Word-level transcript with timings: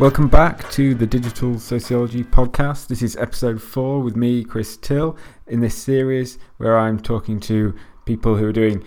Welcome 0.00 0.28
back 0.28 0.70
to 0.70 0.94
the 0.94 1.06
Digital 1.06 1.58
Sociology 1.58 2.24
Podcast. 2.24 2.86
This 2.86 3.02
is 3.02 3.16
episode 3.16 3.60
four 3.60 4.00
with 4.00 4.16
me, 4.16 4.42
Chris 4.44 4.78
Till, 4.78 5.14
in 5.46 5.60
this 5.60 5.74
series 5.74 6.38
where 6.56 6.78
I'm 6.78 6.98
talking 6.98 7.38
to 7.40 7.74
people 8.06 8.34
who 8.34 8.46
are 8.46 8.52
doing 8.52 8.82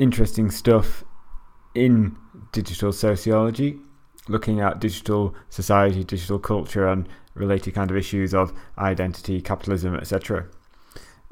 interesting 0.00 0.50
stuff 0.50 1.04
in 1.76 2.16
digital 2.50 2.90
sociology, 2.90 3.78
looking 4.26 4.58
at 4.58 4.80
digital 4.80 5.32
society, 5.48 6.02
digital 6.02 6.40
culture, 6.40 6.88
and 6.88 7.08
related 7.34 7.74
kind 7.74 7.92
of 7.92 7.96
issues 7.96 8.34
of 8.34 8.52
identity, 8.78 9.40
capitalism, 9.40 9.94
etc. 9.94 10.48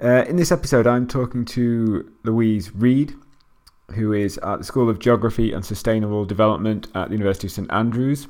Uh, 0.01 0.25
in 0.29 0.37
this 0.37 0.53
episode, 0.53 0.87
I'm 0.87 1.09
talking 1.09 1.45
to 1.47 2.13
Louise 2.23 2.73
Reid, 2.77 3.13
who 3.91 4.13
is 4.13 4.39
at 4.45 4.59
the 4.59 4.65
School 4.65 4.89
of 4.89 5.01
Geography 5.01 5.53
and 5.53 5.65
Sustainable 5.65 6.25
Development 6.25 6.87
at 6.95 7.09
the 7.09 7.15
University 7.17 7.49
of 7.49 7.53
St 7.53 7.73
Andrews 7.73 8.29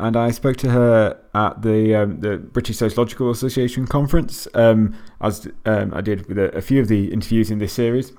and 0.00 0.16
I 0.16 0.30
spoke 0.30 0.56
to 0.58 0.70
her 0.70 1.20
at 1.34 1.62
the 1.62 1.94
um, 1.94 2.20
the 2.20 2.38
British 2.38 2.78
Sociological 2.78 3.30
Association 3.30 3.86
conference, 3.86 4.48
um, 4.54 4.96
as 5.20 5.48
um, 5.64 5.92
I 5.94 6.00
did 6.00 6.26
with 6.26 6.38
a, 6.38 6.56
a, 6.56 6.60
few 6.60 6.80
of 6.80 6.88
the 6.88 7.12
interviews 7.12 7.50
in 7.50 7.58
this 7.58 7.72
series. 7.72 8.12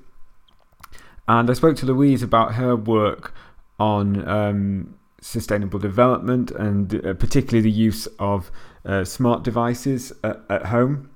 And 1.27 1.49
I 1.49 1.54
spoke 1.54 1.77
to 1.77 1.85
Louise 1.85 2.23
about 2.23 2.55
her 2.55 2.76
work 2.76 3.34
on 3.80 4.27
um, 4.27 4.95
sustainable 5.21 5.80
development 5.80 6.52
and 6.52 7.05
uh, 7.05 7.13
particularly 7.13 7.62
the 7.62 7.71
use 7.71 8.07
of 8.20 8.52
uh, 8.85 9.04
smart 9.04 9.43
devices 9.43 10.12
at, 10.23 10.41
at 10.49 10.66
home 10.68 11.09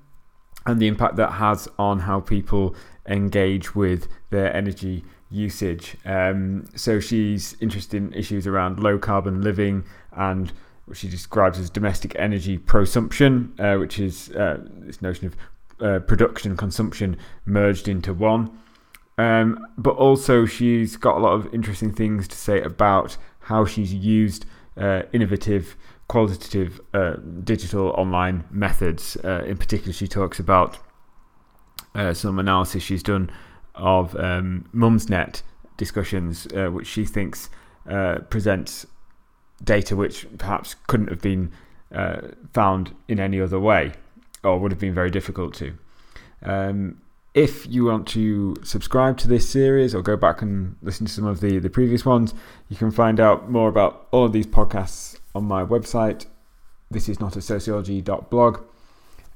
and 0.64 0.80
the 0.80 0.86
impact 0.86 1.16
that 1.16 1.32
has 1.32 1.68
on 1.78 2.00
how 2.00 2.20
people 2.20 2.74
engage 3.08 3.74
with 3.74 4.08
their 4.30 4.54
energy 4.56 5.04
usage. 5.30 5.96
Um, 6.04 6.66
so 6.74 7.00
she's 7.00 7.56
interested 7.60 7.96
in 8.02 8.12
issues 8.12 8.46
around 8.46 8.80
low 8.80 8.98
carbon 8.98 9.42
living 9.42 9.84
and 10.12 10.52
what 10.86 10.96
she 10.96 11.08
describes 11.08 11.58
as 11.58 11.68
domestic 11.68 12.14
energy 12.16 12.58
prosumption, 12.58 13.54
uh, 13.58 13.76
which 13.76 13.98
is 13.98 14.30
uh, 14.30 14.58
this 14.78 15.02
notion 15.02 15.26
of 15.26 15.36
uh, 15.80 15.98
production 16.00 16.52
and 16.52 16.58
consumption 16.58 17.16
merged 17.44 17.88
into 17.88 18.14
one. 18.14 18.56
Um, 19.18 19.66
but 19.76 19.96
also, 19.96 20.46
she's 20.46 20.96
got 20.96 21.16
a 21.16 21.20
lot 21.20 21.32
of 21.32 21.52
interesting 21.52 21.92
things 21.92 22.28
to 22.28 22.36
say 22.36 22.60
about 22.60 23.16
how 23.40 23.64
she's 23.64 23.92
used 23.92 24.46
uh, 24.76 25.02
innovative, 25.12 25.76
qualitative 26.08 26.80
uh, 26.94 27.16
digital 27.42 27.88
online 27.90 28.44
methods. 28.50 29.16
Uh, 29.24 29.42
in 29.46 29.56
particular, 29.56 29.92
she 29.92 30.06
talks 30.06 30.38
about 30.38 30.78
some 32.12 32.38
analysis 32.38 32.82
she's 32.82 33.02
done 33.02 33.30
of 33.76 34.16
um, 34.16 34.68
Mumsnet 34.74 35.42
discussions, 35.76 36.46
which 36.52 36.86
she 36.86 37.04
thinks 37.04 37.50
presents 38.30 38.86
data 39.62 39.96
which 39.96 40.26
perhaps 40.38 40.74
couldn't 40.86 41.08
have 41.08 41.20
been 41.20 41.52
uh, 41.94 42.20
found 42.52 42.94
in 43.08 43.20
any 43.20 43.40
other 43.40 43.58
way 43.58 43.92
or 44.44 44.58
would 44.58 44.70
have 44.70 44.80
been 44.80 44.94
very 44.94 45.10
difficult 45.10 45.54
to. 45.54 45.76
Um, 46.42 47.00
if 47.34 47.66
you 47.66 47.84
want 47.84 48.06
to 48.08 48.56
subscribe 48.62 49.18
to 49.18 49.28
this 49.28 49.48
series 49.48 49.94
or 49.94 50.02
go 50.02 50.16
back 50.16 50.40
and 50.40 50.76
listen 50.82 51.06
to 51.06 51.12
some 51.12 51.26
of 51.26 51.40
the, 51.40 51.58
the 51.58 51.68
previous 51.68 52.04
ones, 52.04 52.32
you 52.68 52.76
can 52.76 52.90
find 52.90 53.20
out 53.20 53.50
more 53.50 53.68
about 53.68 54.06
all 54.10 54.24
of 54.24 54.32
these 54.32 54.46
podcasts 54.46 55.18
on 55.34 55.44
my 55.44 55.62
website. 55.62 56.26
This 56.90 57.08
is 57.08 57.20
not 57.20 57.36
a 57.36 57.42
sociology.blog. 57.42 58.62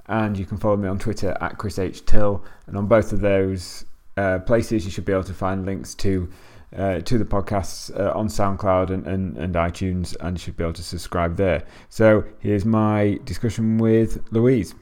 And 0.07 0.39
you 0.39 0.47
can 0.47 0.57
follow 0.57 0.77
me 0.77 0.89
on 0.89 0.99
Twitter 0.99 1.37
at 1.41 1.59
Chris 1.59 1.79
H. 1.79 2.05
Till. 2.05 2.43
And 2.67 2.77
on 2.77 2.87
both 2.87 3.13
of 3.13 3.21
those 3.21 3.85
uh, 4.17 4.39
places, 4.41 4.85
you 4.85 4.91
should 4.91 5.05
be 5.05 5.13
able 5.13 5.25
to 5.25 5.35
find 5.35 5.67
links 5.67 5.95
to 5.97 6.29
uh, 6.77 7.01
to 7.01 7.19
the 7.19 7.25
podcasts 7.25 7.91
uh, 7.99 8.17
on 8.17 8.29
SoundCloud 8.29 8.91
and, 8.91 9.07
and, 9.07 9.37
and 9.37 9.55
iTunes, 9.57 10.17
and 10.21 10.39
you 10.39 10.41
should 10.41 10.57
be 10.57 10.63
able 10.63 10.73
to 10.75 10.85
subscribe 10.85 11.37
there. 11.37 11.65
So 11.89 12.25
here's 12.39 12.65
my 12.65 13.19
discussion 13.25 13.79
with 13.79 14.23
Louise. 14.31 14.75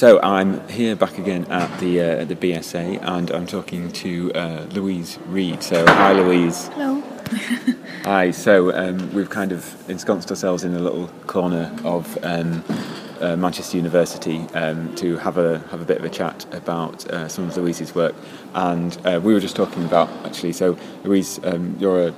So 0.00 0.18
I'm 0.22 0.66
here 0.68 0.96
back 0.96 1.18
again 1.18 1.44
at 1.50 1.78
the 1.78 2.00
uh, 2.00 2.24
the 2.24 2.34
BSA, 2.34 3.00
and 3.02 3.30
I'm 3.32 3.46
talking 3.46 3.92
to 3.92 4.32
uh, 4.32 4.66
Louise 4.70 5.18
Reid. 5.26 5.62
So 5.62 5.84
hi, 5.84 6.12
Louise. 6.12 6.68
Hello. 6.68 7.02
hi. 8.04 8.30
So 8.30 8.74
um, 8.74 9.12
we've 9.12 9.28
kind 9.28 9.52
of 9.52 9.90
ensconced 9.90 10.30
ourselves 10.30 10.64
in 10.64 10.74
a 10.74 10.78
little 10.78 11.08
corner 11.26 11.70
of 11.84 12.16
um, 12.22 12.64
uh, 13.20 13.36
Manchester 13.36 13.76
University 13.76 14.38
um, 14.54 14.94
to 14.96 15.16
have 15.18 15.38
a 15.38 15.58
have 15.70 15.80
a 15.80 15.84
bit 15.84 15.98
of 15.98 16.04
a 16.04 16.08
chat 16.08 16.46
about 16.54 17.06
uh, 17.06 17.28
some 17.28 17.48
of 17.48 17.56
Louise's 17.56 17.94
work, 17.94 18.14
and 18.54 18.98
uh, 19.06 19.20
we 19.22 19.34
were 19.34 19.40
just 19.40 19.56
talking 19.56 19.84
about 19.84 20.08
actually. 20.24 20.52
So, 20.52 20.78
Louise, 21.04 21.40
um, 21.44 21.76
you're 21.78 22.08
a, 22.08 22.14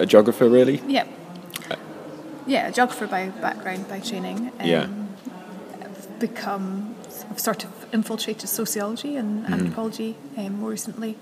a, 0.00 0.06
geographer, 0.06 0.48
really? 0.48 0.82
Yeah. 0.86 1.06
Yeah, 2.46 2.68
a 2.68 2.72
geographer 2.72 3.08
by 3.08 3.28
background, 3.28 3.88
by 3.88 3.98
training. 3.98 4.52
Um, 4.60 4.66
yeah. 4.66 4.88
I've 5.82 6.18
become 6.20 6.94
I've 7.30 7.40
sort 7.40 7.64
of 7.64 7.86
infiltrated 7.92 8.48
sociology 8.48 9.16
and 9.16 9.42
mm-hmm. 9.42 9.52
anthropology 9.52 10.16
um, 10.36 10.60
more 10.60 10.70
recently. 10.70 11.18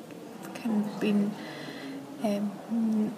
Kind 0.55 0.85
of 0.85 1.01
been 1.01 1.33
um, 2.23 3.15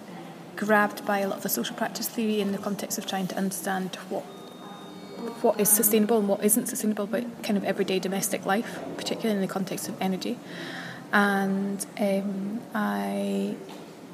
grabbed 0.55 1.05
by 1.05 1.19
a 1.19 1.27
lot 1.27 1.37
of 1.37 1.43
the 1.43 1.49
social 1.49 1.75
practice 1.75 2.07
theory 2.07 2.41
in 2.41 2.51
the 2.51 2.57
context 2.57 2.97
of 2.97 3.05
trying 3.05 3.27
to 3.27 3.37
understand 3.37 3.95
what 4.09 4.25
what 5.41 5.59
is 5.59 5.69
sustainable 5.69 6.19
and 6.19 6.27
what 6.27 6.43
isn't 6.43 6.67
sustainable 6.67 7.07
but 7.07 7.23
kind 7.43 7.57
of 7.57 7.63
everyday 7.63 7.99
domestic 7.99 8.45
life, 8.45 8.79
particularly 8.97 9.35
in 9.35 9.41
the 9.41 9.51
context 9.51 9.87
of 9.87 9.99
energy. 10.01 10.37
And 11.11 11.85
um, 11.99 12.61
I 12.73 13.55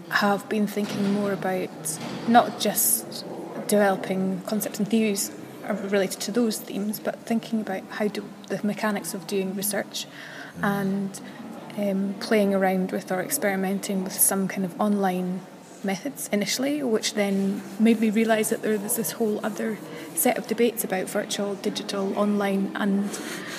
have 0.10 0.48
been 0.50 0.68
thinking 0.68 1.14
more 1.14 1.32
about 1.32 2.00
not 2.28 2.60
just 2.60 3.26
developing 3.68 4.42
concepts 4.42 4.80
and 4.80 4.88
theories 4.88 5.32
related 5.68 6.20
to 6.22 6.32
those 6.32 6.60
themes, 6.60 7.00
but 7.00 7.20
thinking 7.20 7.62
about 7.62 7.84
how 7.90 8.08
do 8.08 8.24
the 8.50 8.60
mechanics 8.64 9.14
of 9.14 9.26
doing 9.28 9.56
research 9.56 10.06
and 10.62 11.20
um, 11.78 12.16
playing 12.20 12.54
around 12.54 12.92
with 12.92 13.12
or 13.12 13.22
experimenting 13.22 14.04
with 14.04 14.14
some 14.14 14.48
kind 14.48 14.66
of 14.66 14.80
online 14.80 15.42
methods 15.84 16.30
initially, 16.32 16.84
which 16.84 17.14
then 17.14 17.62
made 17.80 18.00
me 18.00 18.10
realise 18.10 18.50
that 18.50 18.62
there 18.62 18.78
was 18.78 18.96
this 18.96 19.14
whole 19.14 19.40
other 19.44 19.78
set 20.18 20.38
of 20.38 20.48
debates 20.48 20.84
about 20.84 21.08
virtual, 21.08 21.56
digital, 21.56 22.18
online, 22.18 22.72
and 22.76 23.14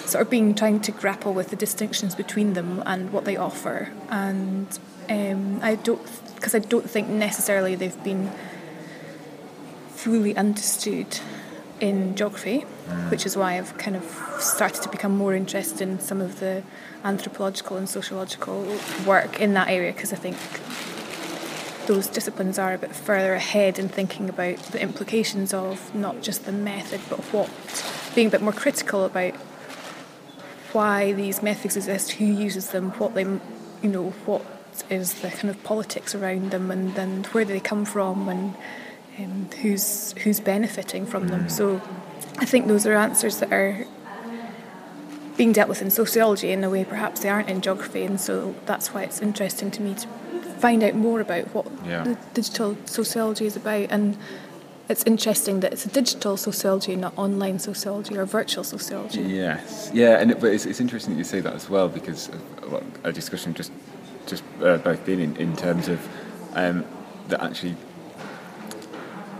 sort 0.07 0.23
of 0.23 0.31
being 0.31 0.55
trying 0.55 0.81
to 0.81 0.93
grapple 0.93 1.33
with 1.33 1.51
the 1.51 1.57
distinctions 1.57 2.15
between 2.15 2.55
them 2.55 2.83
and 2.87 3.13
what 3.13 3.25
they 3.25 3.37
offer. 3.37 3.91
And 4.11 4.67
um, 5.09 5.61
I 5.63 5.77
don't, 5.77 6.03
because 6.35 6.55
I 6.55 6.59
don't 6.61 6.89
think 6.89 7.09
necessarily 7.09 7.75
they've 7.75 8.05
been 8.05 8.31
fully 9.89 10.37
understood 10.37 11.19
in 11.81 12.15
geography, 12.15 12.65
mm. 12.87 13.11
which 13.11 13.27
is 13.27 13.37
why 13.37 13.59
I've 13.59 13.77
kind 13.79 13.97
of 13.97 14.05
started 14.39 14.83
to 14.83 14.89
become 14.89 15.17
more 15.17 15.35
interested 15.35 15.81
in 15.81 16.01
some 16.01 16.21
of 16.21 16.41
the 16.41 16.63
anthropological 17.05 17.77
and 17.77 17.89
sociological 17.89 18.79
work 19.07 19.41
in 19.41 19.55
that 19.55 19.69
area 19.69 19.93
because 19.93 20.13
I 20.13 20.17
think 20.17 20.37
those 21.87 22.07
disciplines 22.07 22.59
are 22.59 22.75
a 22.75 22.79
bit 22.79 22.95
further 22.95 23.35
ahead 23.35 23.79
in 23.79 23.89
thinking 23.89 24.29
about 24.29 24.59
the 24.59 24.81
implications 24.81 25.53
of 25.53 25.95
not 25.95 26.23
just 26.23 26.45
the 26.47 26.53
method 26.53 27.01
but 27.09 27.21
what 27.33 27.51
being 28.15 28.29
a 28.29 28.31
bit 28.31 28.43
more 28.43 28.53
critical 28.53 29.05
about 29.05 29.35
why 30.75 31.13
these 31.13 31.43
methods 31.43 31.77
exist, 31.77 32.13
who 32.13 32.25
uses 32.25 32.71
them, 32.71 32.91
what 32.93 33.15
they 33.15 33.23
you 33.23 33.91
know, 33.91 34.11
what 34.27 34.45
is 34.91 35.15
the 35.15 35.31
kind 35.31 35.51
of 35.51 35.63
politics 35.63 36.15
around 36.15 36.51
them 36.51 36.71
and 36.71 36.95
then 36.97 37.25
where 37.33 37.45
do 37.45 37.53
they 37.53 37.61
come 37.61 37.85
from 37.85 38.29
and 38.29 38.55
um, 39.19 39.49
who's 39.63 40.13
who's 40.25 40.41
benefiting 40.41 41.07
from 41.07 41.29
them. 41.29 41.49
So 41.49 41.81
I 42.39 42.45
think 42.45 42.67
those 42.67 42.87
are 42.87 42.95
answers 42.95 43.39
that 43.39 43.53
are 43.53 43.87
being 45.37 45.53
dealt 45.53 45.69
with 45.69 45.83
in 45.83 45.91
sociology 45.91 46.51
in 46.51 46.65
a 46.65 46.71
way 46.71 46.85
perhaps 46.85 47.21
they 47.21 47.29
aren't 47.29 47.49
in 47.49 47.61
geography 47.61 48.05
and 48.05 48.21
so 48.21 48.55
that's 48.67 48.95
why 48.95 49.03
it's 49.03 49.21
interesting 49.21 49.71
to 49.73 49.83
me 49.83 49.95
to 49.95 50.09
find 50.65 50.83
out 50.83 50.95
more 50.95 51.21
about 51.21 51.45
what 51.55 51.67
yeah. 51.85 52.17
digital 52.33 52.75
sociology 52.87 53.45
is 53.45 53.55
about. 53.55 53.87
And 53.91 54.17
it's 54.89 55.05
interesting 55.05 55.61
that 55.61 55.75
it's 55.75 55.85
a 55.85 55.91
digital 55.91 56.39
sociology, 56.39 56.97
not 56.97 57.13
online 57.19 57.59
sociology 57.59 58.17
or 58.17 58.25
virtual 58.25 58.65
sociology. 58.65 59.21
Yes, 59.21 59.91
yeah, 59.93 60.21
and 60.21 60.31
it, 60.31 60.41
but 60.41 60.55
it's, 60.55 60.65
it's 60.65 60.81
interesting 60.81 61.13
that 61.13 61.19
you 61.19 61.25
say 61.25 61.41
that 61.41 61.53
as 61.53 61.69
well 61.69 61.91
because 61.91 62.31
a 63.03 63.13
discussion 63.13 63.53
just 63.53 63.73
just 64.25 64.43
uh, 64.63 64.79
both 64.79 65.05
been 65.05 65.21
in, 65.21 65.37
in 65.37 65.55
terms 65.55 65.89
of 65.89 66.01
um, 66.55 66.83
that 67.29 67.43
actually 67.43 67.77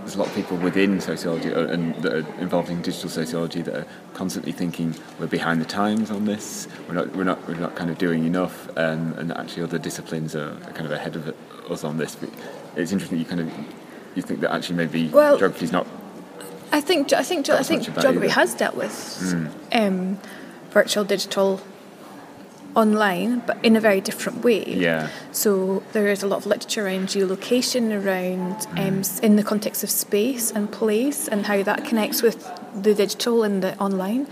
there's 0.05 0.17
a 0.17 0.19
lot 0.19 0.29
of 0.29 0.35
people 0.35 0.59
within 0.59 1.01
sociology 1.01 1.53
uh, 1.53 1.67
and 1.69 1.95
that 2.03 2.13
are 2.13 2.39
involved 2.39 2.69
in 2.69 2.83
digital 2.83 3.09
sociology 3.09 3.63
that 3.63 3.75
are 3.75 3.87
constantly 4.13 4.53
thinking 4.53 4.95
we're 5.19 5.27
behind 5.27 5.63
the 5.63 5.65
times 5.65 6.11
on 6.11 6.27
this. 6.27 6.69
We're 6.87 6.95
not, 6.95 7.17
we're 7.17 7.25
not, 7.25 7.49
we're 7.49 7.55
not 7.55 7.75
kind 7.75 7.89
of 7.89 7.97
doing 7.97 8.27
enough, 8.27 8.69
um, 8.77 9.15
and 9.15 9.33
actually 9.33 9.63
other 9.63 9.79
disciplines 9.79 10.37
are, 10.37 10.57
kind 10.75 10.85
of 10.85 10.93
ahead 10.93 11.17
of 11.17 11.35
us 11.71 11.85
on 11.85 11.97
this. 11.97 12.17
But 12.17 12.29
it's 12.77 12.93
interesting. 12.93 13.19
You 13.19 13.25
kind 13.25 13.41
of 13.41 13.51
you 14.15 14.21
think 14.21 14.41
that 14.41 14.53
actually 14.53 14.77
maybe 14.77 15.09
well, 15.09 15.39
geography 15.39 15.65
is 15.65 15.73
not. 15.73 15.87
I 16.71 16.83
think 16.83 17.15
I 17.15 17.23
think 17.23 17.49
I 17.49 17.63
think 17.63 17.85
geography 17.85 18.27
either. 18.27 18.29
has 18.29 18.55
dealt 18.55 18.75
with 18.75 18.93
mm. 18.93 19.51
um, 19.73 20.19
virtual 20.71 21.05
digital 21.05 21.63
online, 22.75 23.41
but 23.47 23.63
in 23.65 23.77
a 23.77 23.81
very 23.81 24.01
different 24.01 24.45
way. 24.45 24.65
Yeah. 24.65 25.09
So 25.33 25.83
there 25.93 26.09
is 26.09 26.23
a 26.23 26.27
lot 26.27 26.39
of 26.39 26.47
literature 26.47 26.87
around 26.87 27.09
geolocation, 27.09 27.93
around 28.05 28.67
um, 28.79 29.03
in 29.23 29.37
the 29.37 29.43
context 29.43 29.85
of 29.85 29.91
space 29.91 30.51
and 30.51 30.71
place, 30.71 31.29
and 31.29 31.47
how 31.47 31.63
that 31.63 31.85
connects 31.85 32.23
with 32.23 32.49
the 32.75 32.95
digital 32.95 33.43
and 33.43 33.63
the 33.63 33.79
online. 33.79 34.27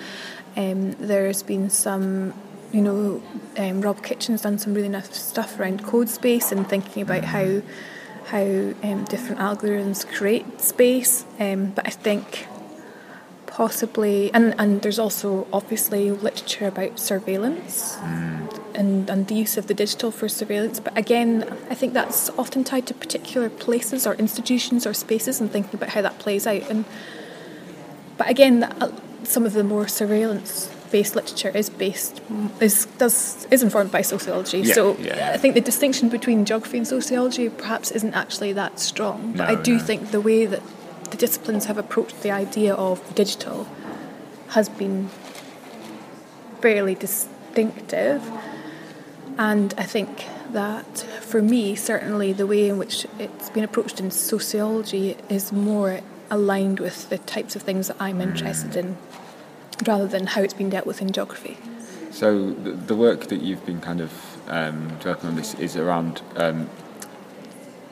Um, 0.56 0.92
there's 0.92 1.42
been 1.42 1.70
some, 1.70 2.34
you 2.72 2.82
know, 2.82 3.22
um, 3.56 3.80
Rob 3.80 4.02
Kitchin's 4.02 4.42
done 4.42 4.58
some 4.58 4.74
really 4.74 4.88
nice 4.88 5.16
stuff 5.16 5.58
around 5.58 5.84
code 5.84 6.08
space 6.08 6.52
and 6.52 6.68
thinking 6.68 7.02
about 7.02 7.24
how 7.24 7.62
how 8.26 8.40
um, 8.40 9.04
different 9.08 9.40
algorithms 9.40 10.06
create 10.06 10.60
space. 10.60 11.24
Um, 11.40 11.66
but 11.66 11.86
I 11.86 11.90
think 11.90 12.46
possibly 13.62 14.28
and, 14.34 14.56
and 14.58 14.82
there's 14.82 14.98
also 14.98 15.46
obviously 15.52 16.10
literature 16.10 16.66
about 16.66 16.98
surveillance 16.98 17.94
mm. 17.98 18.74
and, 18.74 19.08
and 19.08 19.28
the 19.28 19.36
use 19.36 19.56
of 19.56 19.68
the 19.68 19.74
digital 19.82 20.10
for 20.10 20.28
surveillance. 20.28 20.80
But 20.80 20.98
again 20.98 21.44
I 21.70 21.76
think 21.76 21.92
that's 21.92 22.28
often 22.30 22.64
tied 22.64 22.88
to 22.88 22.94
particular 22.94 23.48
places 23.48 24.04
or 24.04 24.14
institutions 24.14 24.84
or 24.84 24.92
spaces 24.92 25.40
and 25.40 25.48
thinking 25.48 25.76
about 25.76 25.90
how 25.90 26.02
that 26.02 26.18
plays 26.18 26.44
out. 26.44 26.68
And 26.68 26.84
but 28.18 28.28
again 28.28 28.56
some 29.22 29.46
of 29.46 29.52
the 29.52 29.62
more 29.62 29.86
surveillance 29.86 30.68
based 30.90 31.14
literature 31.14 31.56
is 31.56 31.70
based 31.70 32.20
is 32.60 32.86
does 32.98 33.46
is 33.52 33.62
informed 33.62 33.92
by 33.92 34.02
sociology. 34.02 34.58
Yeah, 34.58 34.74
so 34.74 34.96
yeah. 34.96 35.30
I 35.34 35.36
think 35.36 35.54
the 35.54 35.60
distinction 35.60 36.08
between 36.08 36.44
geography 36.44 36.78
and 36.78 36.88
sociology 36.98 37.48
perhaps 37.48 37.92
isn't 37.92 38.14
actually 38.14 38.52
that 38.54 38.80
strong. 38.80 39.34
But 39.36 39.46
No, 39.46 39.52
I 39.52 39.62
do 39.62 39.74
no. 39.78 39.84
think 39.84 40.10
the 40.10 40.20
way 40.20 40.46
that 40.46 40.62
the 41.12 41.18
disciplines 41.18 41.66
have 41.66 41.78
approached 41.78 42.22
the 42.22 42.30
idea 42.30 42.74
of 42.74 43.06
the 43.06 43.14
digital 43.14 43.68
has 44.48 44.68
been 44.68 45.08
fairly 46.60 46.94
distinctive. 46.94 48.28
And 49.38 49.74
I 49.76 49.84
think 49.84 50.26
that 50.52 50.98
for 50.98 51.42
me, 51.42 51.76
certainly 51.76 52.32
the 52.32 52.46
way 52.46 52.68
in 52.68 52.78
which 52.78 53.06
it's 53.18 53.50
been 53.50 53.62
approached 53.62 54.00
in 54.00 54.10
sociology 54.10 55.16
is 55.28 55.52
more 55.52 56.00
aligned 56.30 56.80
with 56.80 57.10
the 57.10 57.18
types 57.18 57.54
of 57.56 57.62
things 57.62 57.88
that 57.88 57.96
I'm 58.00 58.20
interested 58.20 58.74
in 58.74 58.96
rather 59.86 60.06
than 60.06 60.28
how 60.28 60.40
it's 60.40 60.54
been 60.54 60.70
dealt 60.70 60.86
with 60.86 61.02
in 61.02 61.12
geography. 61.12 61.58
So 62.10 62.52
the, 62.52 62.94
work 62.94 63.28
that 63.28 63.40
you've 63.40 63.64
been 63.66 63.80
kind 63.80 64.00
of 64.00 64.12
um, 64.48 64.88
developing 64.98 65.30
on 65.30 65.36
this 65.36 65.54
is 65.54 65.76
around 65.76 66.20
um, 66.36 66.68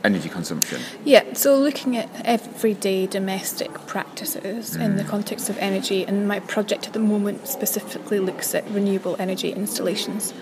energy 0.05 0.29
consumption. 0.29 0.81
Yeah, 1.05 1.33
so 1.35 1.57
looking 1.59 1.97
at 1.97 2.09
everyday 2.25 3.07
domestic 3.07 3.73
practices 3.87 4.77
in 4.77 4.97
the 4.97 5.05
context 5.05 5.49
of 5.49 5.59
energy, 5.59 6.05
and 6.05 6.27
my 6.27 6.41
project 6.41 6.87
at 6.87 6.93
the 6.93 7.01
moment 7.01 7.47
specifically 7.47 8.19
looks 8.19 8.55
at 8.55 8.69
renewable 8.71 9.17
energy 9.19 9.53
installations. 9.53 10.33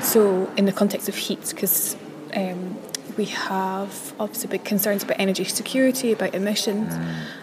So, 0.00 0.50
in 0.56 0.64
the 0.64 0.72
context 0.72 1.08
of 1.08 1.16
heat, 1.16 1.48
because 1.50 1.96
um, 2.34 2.78
we 3.16 3.26
have 3.26 4.14
obviously 4.18 4.48
big 4.48 4.64
concerns 4.64 5.02
about 5.02 5.20
energy 5.20 5.44
security, 5.44 6.12
about 6.12 6.34
emissions, 6.34 6.94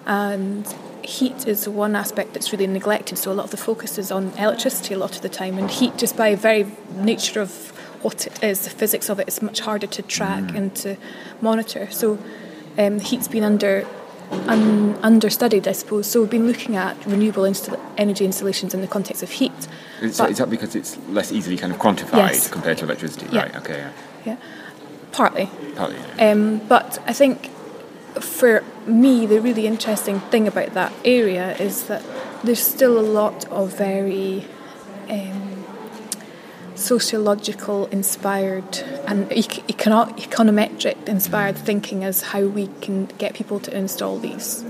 and 0.05 0.67
heat 1.03 1.47
is 1.47 1.69
one 1.69 1.95
aspect 1.95 2.33
that's 2.33 2.51
really 2.51 2.67
neglected. 2.67 3.17
So, 3.17 3.31
a 3.31 3.33
lot 3.33 3.45
of 3.45 3.51
the 3.51 3.57
focus 3.57 3.97
is 3.97 4.11
on 4.11 4.31
electricity 4.37 4.93
a 4.93 4.97
lot 4.97 5.15
of 5.15 5.21
the 5.21 5.29
time, 5.29 5.57
and 5.57 5.69
heat, 5.69 5.97
just 5.97 6.17
by 6.17 6.35
very 6.35 6.65
nature 6.95 7.41
of 7.41 7.73
what 8.01 8.27
it 8.27 8.43
is, 8.43 8.61
the 8.61 8.69
physics 8.69 9.09
of 9.09 9.19
it, 9.19 9.27
is 9.27 9.41
much 9.41 9.59
harder 9.61 9.87
to 9.87 10.01
track 10.01 10.55
and 10.55 10.75
to 10.75 10.95
monitor. 11.41 11.89
So, 11.91 12.17
um, 12.77 12.99
heat's 12.99 13.27
been 13.27 13.43
under 13.43 13.85
un, 14.31 14.97
understudied, 15.03 15.67
I 15.67 15.73
suppose. 15.73 16.07
So, 16.07 16.21
we've 16.21 16.29
been 16.29 16.47
looking 16.47 16.75
at 16.75 16.95
renewable 17.05 17.43
install- 17.45 17.79
energy 17.97 18.25
installations 18.25 18.73
in 18.73 18.81
the 18.81 18.87
context 18.87 19.23
of 19.23 19.31
heat. 19.31 19.51
Is, 20.01 20.17
But- 20.17 20.31
is 20.31 20.37
that 20.37 20.49
because 20.49 20.75
it's 20.75 20.97
less 21.09 21.31
easily 21.31 21.57
kind 21.57 21.73
of 21.73 21.79
quantified 21.79 22.13
Yes. 22.33 22.47
compared 22.47 22.77
to 22.79 22.85
electricity? 22.85 23.27
Yeah. 23.31 23.41
Right. 23.43 23.55
Okay. 23.57 23.77
Yeah. 23.77 23.89
Yeah, 24.25 24.35
partly. 25.11 25.49
Partly. 25.75 25.97
Yeah. 26.17 26.31
Um, 26.31 26.61
but 26.67 26.99
I 27.07 27.13
think 27.13 27.49
for 28.19 28.63
me, 28.85 29.25
the 29.25 29.39
really 29.39 29.65
interesting 29.65 30.19
thing 30.31 30.47
about 30.47 30.73
that 30.73 30.91
area 31.05 31.55
is 31.57 31.83
that 31.83 32.03
there's 32.43 32.59
still 32.61 32.99
a 32.99 33.01
lot 33.01 33.45
of 33.51 33.77
very 33.77 34.45
um, 35.09 35.48
sociological 36.89 37.85
inspired 37.87 38.79
and 39.05 39.29
econo- 39.29 40.11
econometric 40.27 40.97
inspired 41.07 41.55
thinking 41.55 42.03
as 42.03 42.23
how 42.31 42.41
we 42.41 42.65
can 42.81 43.05
get 43.19 43.35
people 43.35 43.59
to 43.59 43.71
install 43.77 44.17
these 44.17 44.65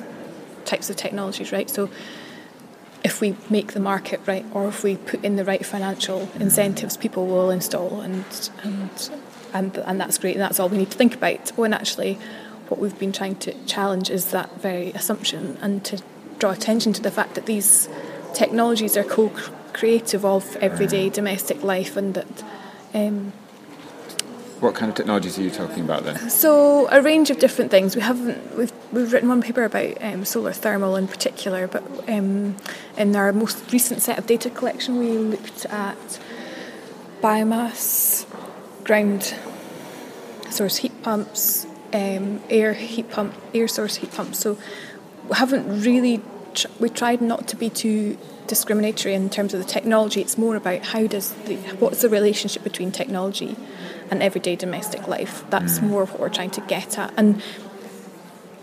types 0.66 0.90
of 0.90 0.98
technologies, 0.98 1.54
right? 1.54 1.70
So 1.70 1.90
if 3.06 3.22
we 3.22 3.38
make 3.50 3.72
the 3.72 3.80
market 3.80 4.20
right 4.26 4.46
or 4.52 4.68
if 4.68 4.84
we 4.84 4.98
put 4.98 5.24
in 5.24 5.38
the 5.38 5.46
right 5.46 5.66
financial 5.66 6.30
incentives, 6.38 6.98
people 6.98 7.26
will 7.26 7.50
install 7.52 8.02
and 8.02 8.26
and 8.64 8.92
and, 9.54 9.78
and 9.78 9.96
that's 10.02 10.18
great 10.18 10.36
and 10.36 10.42
that's 10.42 10.60
all 10.60 10.68
we 10.68 10.78
need 10.78 10.92
to 10.92 10.98
think 10.98 11.16
about. 11.16 11.54
Oh, 11.54 11.62
when 11.62 11.74
actually 11.74 12.20
what 12.68 12.82
we've 12.82 13.00
been 13.00 13.14
trying 13.14 13.38
to 13.46 13.54
challenge 13.66 14.10
is 14.10 14.32
that 14.32 14.50
very 14.62 14.92
assumption 14.92 15.58
and 15.62 15.86
to 15.86 16.04
draw 16.38 16.52
attention 16.52 16.92
to 16.94 17.02
the 17.02 17.12
fact 17.12 17.36
that 17.36 17.46
these 17.46 17.88
technologies 18.34 18.98
are 18.98 19.08
co-creative 19.80 20.26
of 20.26 20.56
everyday 20.58 21.10
domestic 21.10 21.64
life 21.64 21.96
and 21.96 22.14
that 22.14 22.44
um, 22.94 23.32
What 24.60 24.76
kind 24.76 24.90
of 24.90 24.96
technologies 24.96 25.40
are 25.40 25.44
you 25.44 25.52
talking 25.52 25.84
about 25.84 26.04
then? 26.04 26.30
so 26.30 26.88
a 26.90 27.02
range 27.02 27.30
of 27.30 27.40
different 27.40 27.72
things. 27.72 27.96
We 27.96 28.02
haven't 28.02 28.58
we've 28.58 28.74
we've 28.92 29.14
written 29.14 29.30
one 29.30 29.42
paper 29.42 29.64
about 29.64 29.98
um, 30.04 30.26
solar 30.26 30.54
thermal 30.54 30.96
in 30.98 31.08
particular, 31.08 31.68
but 31.68 31.84
um, 32.10 32.56
in 32.98 33.16
our 33.16 33.32
most 33.32 33.72
recent 33.72 34.02
set 34.02 34.18
of 34.18 34.26
data 34.28 34.50
collection, 34.50 35.00
we 35.00 35.18
looked 35.18 35.66
at 35.68 36.20
biomass, 37.22 38.26
ground 38.84 39.34
source 40.50 40.78
heat 40.78 41.02
pumps, 41.04 41.66
um, 41.94 42.42
air 42.50 42.74
heat 42.74 43.10
pump, 43.10 43.34
air 43.54 43.68
source 43.68 43.96
heat 43.98 44.12
pumps. 44.12 44.40
So 44.40 44.58
we 45.30 45.36
haven't 45.36 45.84
really 45.84 46.22
tr- 46.54 46.68
we 46.80 46.90
tried 46.90 47.22
not 47.22 47.48
to 47.48 47.56
be 47.56 47.70
too 47.70 48.18
discriminatory 48.50 49.14
in 49.14 49.30
terms 49.30 49.54
of 49.54 49.60
the 49.62 49.66
technology. 49.66 50.20
It's 50.20 50.38
more 50.38 50.58
about 50.58 50.88
how 50.88 51.08
does 51.08 51.32
the 51.46 51.56
what's 51.78 52.02
the 52.02 52.10
relationship 52.10 52.64
between 52.64 52.92
technology 52.92 53.56
and 54.12 54.22
everyday 54.22 54.56
domestic 54.58 55.08
life. 55.08 55.46
That's 55.50 55.80
mm. 55.80 55.84
more 55.84 56.06
what 56.06 56.20
we're 56.20 56.30
trying 56.30 56.52
to 56.52 56.62
get 56.62 56.98
at, 56.98 57.14
and 57.16 57.42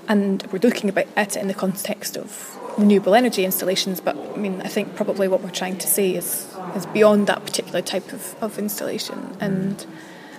and 0.08 0.42
we're 0.52 0.58
looking 0.58 0.90
about 0.90 1.06
at 1.16 1.36
it 1.36 1.40
in 1.40 1.48
the 1.48 1.54
context 1.54 2.16
of 2.16 2.58
renewable 2.76 3.14
energy 3.14 3.44
installations. 3.44 4.00
But 4.00 4.16
I 4.16 4.36
mean, 4.36 4.60
I 4.60 4.68
think 4.68 4.96
probably 4.96 5.28
what 5.28 5.40
we're 5.40 5.50
trying 5.50 5.78
to 5.78 5.86
say 5.86 6.14
is 6.14 6.52
is 6.74 6.84
beyond 6.86 7.28
that 7.28 7.44
particular 7.44 7.80
type 7.80 8.12
of, 8.12 8.34
of 8.42 8.58
installation 8.58 9.18
mm. 9.18 9.36
and 9.40 9.86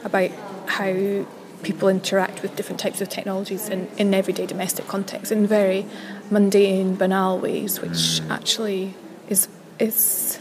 about 0.03 0.31
how 0.67 1.25
people 1.63 1.89
interact 1.89 2.43
with 2.43 2.55
different 2.55 2.79
types 2.79 3.01
of 3.01 3.09
technologies 3.09 3.67
in, 3.67 3.89
in 3.97 4.13
everyday 4.13 4.45
domestic 4.45 4.87
contexts 4.87 5.31
in 5.31 5.47
very 5.47 5.85
mundane, 6.29 6.95
banal 6.95 7.39
ways, 7.39 7.81
which 7.81 7.91
mm. 8.21 8.29
actually 8.29 8.93
is 9.29 9.47
is 9.79 10.39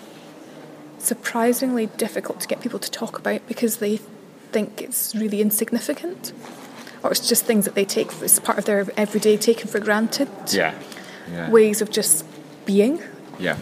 surprisingly 0.98 1.86
difficult 1.86 2.40
to 2.40 2.48
get 2.48 2.60
people 2.60 2.78
to 2.78 2.90
talk 2.90 3.18
about 3.18 3.46
because 3.46 3.76
they 3.78 3.98
think 4.52 4.82
it's 4.82 5.14
really 5.14 5.40
insignificant 5.40 6.32
or 7.02 7.10
it's 7.10 7.28
just 7.28 7.44
things 7.44 7.64
that 7.64 7.74
they 7.74 7.84
take 7.84 8.10
as 8.22 8.40
part 8.40 8.58
of 8.58 8.64
their 8.64 8.86
everyday 8.96 9.36
taken 9.36 9.68
for 9.68 9.78
granted 9.78 10.28
Yeah. 10.48 10.74
Yeah. 11.30 11.50
ways 11.50 11.80
of 11.82 11.90
just 11.90 12.24
being 12.64 13.02
Yeah. 13.38 13.56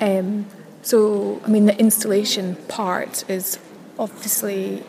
um, 0.00 0.46
so, 0.82 1.40
I 1.44 1.48
mean, 1.48 1.66
the 1.66 1.76
installation 1.78 2.54
part 2.68 3.28
is 3.28 3.58
obviously 3.98 4.84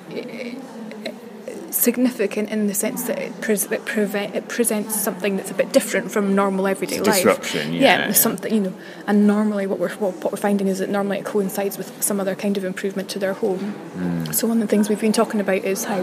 significant 1.72 2.50
in 2.50 2.68
the 2.68 2.74
sense 2.74 3.04
that 3.04 3.20
it, 3.20 3.42
pres- 3.42 3.72
it, 3.72 3.86
prevent, 3.86 4.36
it 4.36 4.48
presents 4.48 4.96
something 5.00 5.38
that's 5.38 5.52
a 5.52 5.54
bit 5.54 5.72
different 5.74 6.12
from 6.12 6.36
normal 6.36 6.68
everyday 6.68 7.00
life. 7.00 7.16
disruption, 7.16 7.74
yeah, 7.74 8.08
yeah. 8.08 8.12
something 8.14 8.54
you 8.54 8.62
know. 8.62 8.74
And 9.06 9.28
normally, 9.28 9.68
what 9.68 9.80
we're 9.80 9.90
what, 9.96 10.16
what 10.24 10.32
we're 10.32 10.38
finding 10.38 10.68
is 10.68 10.80
that 10.80 10.90
normally 10.90 11.20
it 11.20 11.26
coincides 11.26 11.78
with 11.78 12.04
some 12.04 12.20
other 12.20 12.36
kind 12.36 12.58
of 12.58 12.64
improvement 12.66 13.10
to 13.10 13.20
their 13.20 13.34
home. 13.34 13.76
Mm. 13.96 14.34
So 14.34 14.48
one 14.48 14.62
of 14.62 14.68
the 14.68 14.72
things 14.72 14.90
we've 14.90 15.02
been 15.02 15.14
talking 15.14 15.40
about 15.40 15.64
is 15.64 15.86
how 15.86 15.98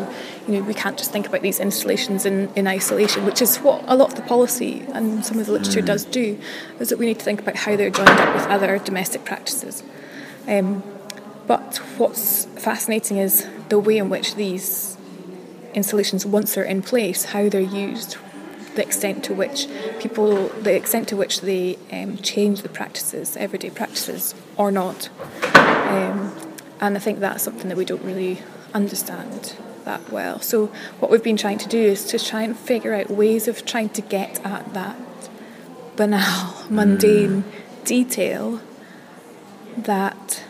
you 0.46 0.54
know 0.54 0.60
we 0.62 0.74
can't 0.74 0.96
just 0.98 1.12
think 1.12 1.26
about 1.26 1.42
these 1.42 1.60
installations 1.60 2.26
in, 2.26 2.50
in 2.54 2.66
isolation, 2.66 3.24
which 3.24 3.40
is 3.42 3.58
what 3.58 3.82
a 3.86 3.96
lot 3.96 4.10
of 4.10 4.16
the 4.16 4.22
policy 4.22 4.84
and 4.92 5.24
some 5.24 5.38
of 5.38 5.46
the 5.46 5.52
literature 5.52 5.82
Mm. 5.82 5.86
does 5.86 6.04
do, 6.04 6.38
is 6.80 6.88
that 6.90 6.98
we 6.98 7.06
need 7.06 7.18
to 7.18 7.24
think 7.24 7.40
about 7.40 7.56
how 7.56 7.76
they're 7.76 7.90
joined 7.90 8.08
up 8.08 8.34
with 8.34 8.46
other 8.46 8.78
domestic 8.78 9.24
practices. 9.24 9.82
Um, 10.46 10.82
but 11.46 11.76
what's 11.98 12.46
fascinating 12.56 13.18
is 13.18 13.46
the 13.68 13.78
way 13.78 13.98
in 13.98 14.08
which 14.08 14.34
these 14.34 14.96
installations, 15.74 16.24
once 16.24 16.54
they're 16.54 16.64
in 16.64 16.82
place, 16.82 17.26
how 17.26 17.48
they're 17.48 17.60
used, 17.60 18.16
the 18.74 18.82
extent 18.82 19.24
to 19.24 19.34
which 19.34 19.68
people, 20.00 20.48
the 20.48 20.74
extent 20.74 21.08
to 21.08 21.16
which 21.16 21.40
they 21.40 21.78
um, 21.92 22.16
change 22.18 22.62
the 22.62 22.68
practices, 22.68 23.36
everyday 23.36 23.70
practices, 23.70 24.34
or 24.56 24.70
not. 24.70 25.08
Um, 25.54 26.32
and 26.80 26.96
I 26.96 27.00
think 27.00 27.20
that's 27.20 27.42
something 27.42 27.68
that 27.68 27.76
we 27.76 27.84
don't 27.84 28.02
really 28.02 28.42
understand 28.72 29.56
that 29.84 30.10
well. 30.10 30.40
So 30.40 30.66
what 30.98 31.10
we've 31.10 31.22
been 31.22 31.36
trying 31.36 31.58
to 31.58 31.68
do 31.68 31.78
is 31.78 32.04
to 32.06 32.18
try 32.18 32.42
and 32.42 32.56
figure 32.56 32.94
out 32.94 33.10
ways 33.10 33.46
of 33.48 33.64
trying 33.64 33.90
to 33.90 34.02
get 34.02 34.44
at 34.44 34.72
that 34.74 34.96
banal, 35.96 36.64
mundane 36.70 37.44
detail 37.84 38.60
that 39.76 40.44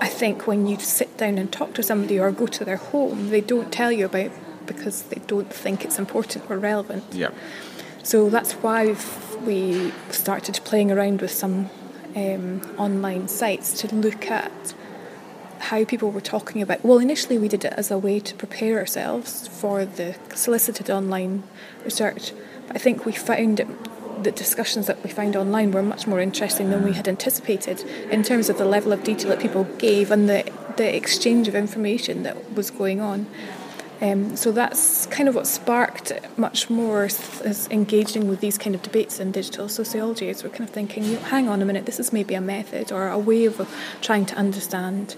I 0.00 0.08
think 0.08 0.46
when 0.46 0.66
you 0.66 0.78
sit 0.78 1.16
down 1.16 1.38
and 1.38 1.52
talk 1.52 1.74
to 1.74 1.82
somebody 1.82 2.18
or 2.18 2.30
go 2.30 2.46
to 2.46 2.64
their 2.64 2.76
home, 2.76 3.30
they 3.30 3.40
don't 3.40 3.72
tell 3.72 3.90
you 3.90 4.06
about 4.06 4.30
because 4.66 5.02
they 5.02 5.20
don't 5.26 5.52
think 5.52 5.84
it's 5.84 5.98
important 5.98 6.50
or 6.50 6.58
relevant. 6.58 7.04
Yeah. 7.12 7.30
So 8.02 8.28
that's 8.30 8.52
why 8.54 8.96
we've, 9.44 9.94
started 10.10 10.60
playing 10.64 10.90
around 10.90 11.20
with 11.20 11.30
some 11.30 11.70
um, 12.14 12.62
online 12.78 13.28
sites 13.28 13.72
to 13.80 13.94
look 13.94 14.30
at 14.30 14.74
how 15.58 15.84
people 15.84 16.10
were 16.10 16.20
talking 16.20 16.62
about. 16.62 16.84
Well, 16.84 16.98
initially 16.98 17.38
we 17.38 17.48
did 17.48 17.64
it 17.64 17.72
as 17.76 17.90
a 17.90 17.98
way 17.98 18.20
to 18.20 18.34
prepare 18.34 18.78
ourselves 18.78 19.48
for 19.48 19.84
the 19.84 20.16
solicited 20.34 20.90
online 20.90 21.42
research. 21.84 22.32
But 22.66 22.76
I 22.76 22.78
think 22.78 23.04
we 23.04 23.12
found 23.12 23.60
it, 23.60 23.68
the 24.22 24.32
discussions 24.32 24.86
that 24.86 25.02
we 25.02 25.10
found 25.10 25.36
online 25.36 25.72
were 25.72 25.82
much 25.82 26.06
more 26.06 26.20
interesting 26.20 26.70
than 26.70 26.82
we 26.84 26.92
had 26.92 27.08
anticipated 27.08 27.82
in 28.10 28.22
terms 28.22 28.48
of 28.48 28.58
the 28.58 28.64
level 28.64 28.92
of 28.92 29.04
detail 29.04 29.30
that 29.30 29.40
people 29.40 29.64
gave 29.78 30.10
and 30.10 30.28
the, 30.28 30.50
the 30.76 30.96
exchange 30.96 31.48
of 31.48 31.54
information 31.54 32.22
that 32.22 32.54
was 32.54 32.70
going 32.70 33.00
on. 33.00 33.26
Um, 34.00 34.36
so 34.36 34.52
that's 34.52 35.06
kind 35.06 35.26
of 35.26 35.34
what 35.34 35.46
sparked 35.46 36.12
much 36.36 36.68
more 36.68 37.04
as 37.04 37.68
engaging 37.70 38.28
with 38.28 38.40
these 38.40 38.58
kind 38.58 38.74
of 38.74 38.82
debates 38.82 39.20
in 39.20 39.32
digital 39.32 39.68
sociology. 39.68 40.28
Is 40.28 40.44
we're 40.44 40.50
kind 40.50 40.68
of 40.68 40.70
thinking, 40.70 41.04
hang 41.16 41.48
on 41.48 41.62
a 41.62 41.64
minute, 41.64 41.86
this 41.86 41.98
is 41.98 42.12
maybe 42.12 42.34
a 42.34 42.40
method 42.40 42.92
or 42.92 43.08
a 43.08 43.18
way 43.18 43.46
of 43.46 43.56
trying 44.02 44.26
to 44.26 44.34
understand 44.36 45.16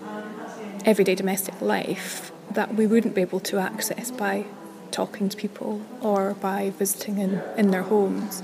everyday 0.84 1.16
domestic 1.16 1.60
life 1.60 2.30
that 2.52 2.74
we 2.76 2.86
wouldn't 2.86 3.14
be 3.14 3.20
able 3.20 3.40
to 3.40 3.58
access 3.58 4.10
by 4.12 4.44
talking 4.90 5.28
to 5.28 5.36
people 5.36 5.82
or 6.00 6.34
by 6.34 6.70
visiting 6.70 7.18
in, 7.18 7.42
in 7.56 7.70
their 7.70 7.82
homes. 7.82 8.42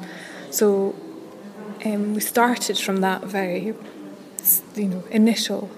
So 0.54 0.94
um, 1.84 2.14
we 2.14 2.20
started 2.20 2.78
from 2.78 3.00
that 3.00 3.24
very, 3.24 3.74
you 4.76 4.88
know, 4.88 5.02
initial 5.10 5.68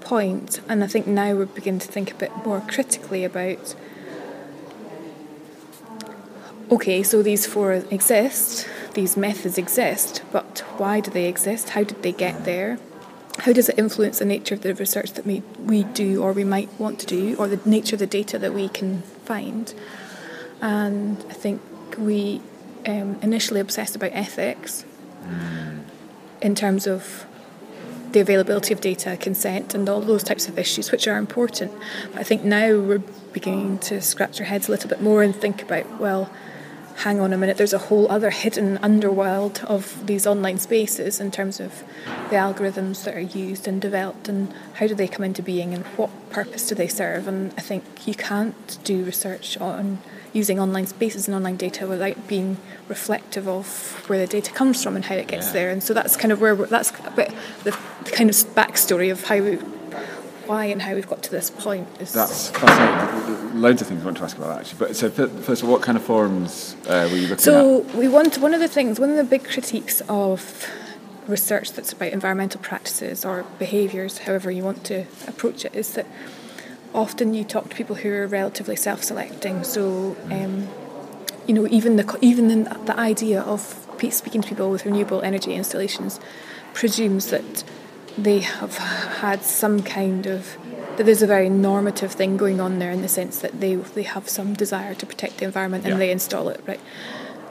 point, 0.00 0.60
and 0.68 0.84
I 0.84 0.86
think 0.86 1.08
now 1.08 1.34
we're 1.34 1.46
beginning 1.46 1.80
to 1.80 1.88
think 1.88 2.12
a 2.12 2.14
bit 2.14 2.30
more 2.46 2.60
critically 2.60 3.24
about. 3.24 3.74
Okay, 6.70 7.02
so 7.02 7.24
these 7.24 7.44
four 7.44 7.72
exist, 7.72 8.68
these 8.94 9.16
methods 9.16 9.58
exist, 9.58 10.22
but 10.30 10.60
why 10.76 11.00
do 11.00 11.10
they 11.10 11.26
exist? 11.26 11.70
How 11.70 11.82
did 11.82 12.04
they 12.04 12.12
get 12.12 12.44
there? 12.44 12.78
how 13.42 13.52
does 13.52 13.68
it 13.68 13.78
influence 13.78 14.18
the 14.18 14.24
nature 14.24 14.56
of 14.56 14.62
the 14.62 14.74
research 14.74 15.12
that 15.12 15.24
we, 15.24 15.44
we 15.60 15.84
do 15.84 16.20
or 16.20 16.32
we 16.32 16.42
might 16.42 16.68
want 16.80 16.98
to 16.98 17.06
do 17.06 17.36
or 17.36 17.46
the 17.46 17.60
nature 17.70 17.94
of 17.94 18.00
the 18.00 18.06
data 18.06 18.36
that 18.36 18.52
we 18.52 18.68
can 18.68 19.00
find 19.24 19.72
and 20.60 21.24
I 21.30 21.34
think 21.34 21.62
we 21.96 22.42
um, 22.88 23.18
initially 23.22 23.60
obsessed 23.60 23.94
about 23.94 24.10
ethics 24.12 24.84
in 26.40 26.54
terms 26.54 26.86
of 26.86 27.26
the 28.12 28.20
availability 28.20 28.72
of 28.72 28.80
data, 28.80 29.16
consent, 29.18 29.74
and 29.74 29.88
all 29.88 30.00
those 30.00 30.22
types 30.22 30.48
of 30.48 30.58
issues, 30.58 30.90
which 30.90 31.06
are 31.06 31.18
important. 31.18 31.70
But 32.12 32.20
I 32.20 32.22
think 32.22 32.42
now 32.42 32.78
we're 32.78 33.02
beginning 33.32 33.78
to 33.80 34.00
scratch 34.00 34.40
our 34.40 34.46
heads 34.46 34.68
a 34.68 34.70
little 34.70 34.88
bit 34.88 35.02
more 35.02 35.22
and 35.22 35.36
think 35.36 35.62
about, 35.62 36.00
well, 36.00 36.30
hang 36.96 37.20
on 37.20 37.32
a 37.32 37.38
minute, 37.38 37.58
there's 37.58 37.74
a 37.74 37.78
whole 37.78 38.10
other 38.10 38.30
hidden 38.30 38.78
underworld 38.78 39.60
of 39.66 40.04
these 40.06 40.26
online 40.26 40.58
spaces 40.58 41.20
in 41.20 41.30
terms 41.30 41.60
of 41.60 41.84
the 42.30 42.36
algorithms 42.36 43.04
that 43.04 43.14
are 43.14 43.20
used 43.20 43.68
and 43.68 43.80
developed 43.80 44.28
and 44.28 44.52
how 44.74 44.86
do 44.86 44.94
they 44.94 45.06
come 45.06 45.24
into 45.24 45.42
being 45.42 45.74
and 45.74 45.84
what 45.96 46.10
purpose 46.30 46.66
do 46.66 46.74
they 46.74 46.88
serve. 46.88 47.28
And 47.28 47.52
I 47.56 47.60
think 47.60 48.08
you 48.08 48.14
can't 48.14 48.78
do 48.82 49.04
research 49.04 49.56
on 49.58 49.98
using 50.38 50.58
online 50.58 50.86
spaces 50.86 51.28
and 51.28 51.34
online 51.34 51.56
data 51.56 51.86
without 51.86 52.28
being 52.28 52.56
reflective 52.88 53.46
of 53.46 53.66
where 54.08 54.18
the 54.18 54.26
data 54.26 54.52
comes 54.52 54.82
from 54.82 54.96
and 54.96 55.04
how 55.04 55.16
it 55.16 55.28
gets 55.28 55.48
yeah. 55.48 55.52
there. 55.52 55.70
And 55.70 55.82
so 55.82 55.92
that's 55.92 56.16
kind 56.16 56.32
of 56.32 56.40
where 56.40 56.54
that's 56.54 56.90
a 57.04 57.10
bit 57.10 57.34
the, 57.64 57.76
the 58.04 58.10
kind 58.10 58.30
of 58.30 58.36
backstory 58.54 59.10
of 59.10 59.24
how 59.24 59.40
we 59.40 59.56
why 60.46 60.64
and 60.64 60.80
how 60.80 60.94
we've 60.94 61.08
got 61.08 61.22
to 61.24 61.30
this 61.30 61.50
point. 61.50 61.86
Is 62.00 62.14
That's 62.14 62.48
fascinating. 62.50 63.60
Loads 63.60 63.82
of 63.82 63.88
things 63.88 64.00
I 64.00 64.04
want 64.06 64.16
to 64.16 64.24
ask 64.24 64.38
about 64.38 64.48
that 64.48 64.60
actually. 64.60 64.78
But 64.78 64.96
so 64.96 65.10
first 65.10 65.62
of 65.62 65.68
all, 65.68 65.74
what 65.74 65.82
kind 65.82 65.98
of 65.98 66.04
forums 66.04 66.74
uh, 66.86 67.06
were 67.10 67.16
you 67.18 67.28
looking 67.28 67.38
so 67.38 67.80
at? 67.80 67.90
So 67.90 67.98
we 67.98 68.08
want 68.08 68.38
one 68.38 68.54
of 68.54 68.60
the 68.60 68.68
things, 68.68 68.98
one 68.98 69.10
of 69.10 69.16
the 69.16 69.24
big 69.24 69.44
critiques 69.44 70.00
of 70.08 70.66
research 71.26 71.72
that's 71.72 71.92
about 71.92 72.12
environmental 72.12 72.60
practices 72.60 73.24
or 73.24 73.44
behaviours, 73.58 74.18
however 74.18 74.50
you 74.50 74.64
want 74.64 74.84
to 74.84 75.04
approach 75.26 75.66
it, 75.66 75.74
is 75.74 75.92
that 75.92 76.06
often 76.94 77.34
you 77.34 77.44
talk 77.44 77.70
to 77.70 77.76
people 77.76 77.96
who 77.96 78.10
are 78.12 78.26
relatively 78.26 78.76
self-selecting. 78.76 79.64
So 79.64 80.16
um, 80.30 80.68
you 81.46 81.54
know, 81.54 81.66
even 81.68 81.96
the 81.96 82.18
even 82.20 82.48
the, 82.48 82.78
the 82.84 82.98
idea 82.98 83.40
of 83.40 83.84
speaking 84.10 84.42
to 84.42 84.48
people 84.48 84.70
with 84.70 84.84
renewable 84.84 85.22
energy 85.22 85.54
installations 85.54 86.20
presumes 86.72 87.30
that 87.30 87.64
they 88.16 88.40
have 88.40 88.76
had 88.76 89.42
some 89.42 89.82
kind 89.82 90.26
of 90.26 90.56
that 90.96 91.04
there's 91.04 91.22
a 91.22 91.26
very 91.26 91.48
normative 91.48 92.12
thing 92.12 92.36
going 92.36 92.60
on 92.60 92.78
there 92.78 92.90
in 92.90 93.02
the 93.02 93.08
sense 93.08 93.38
that 93.38 93.60
they 93.60 93.76
they 93.76 94.02
have 94.02 94.28
some 94.28 94.54
desire 94.54 94.94
to 94.94 95.06
protect 95.06 95.38
the 95.38 95.44
environment 95.44 95.84
and 95.84 95.94
yeah. 95.94 95.98
they 95.98 96.10
install 96.10 96.48
it 96.48 96.60
right 96.66 96.80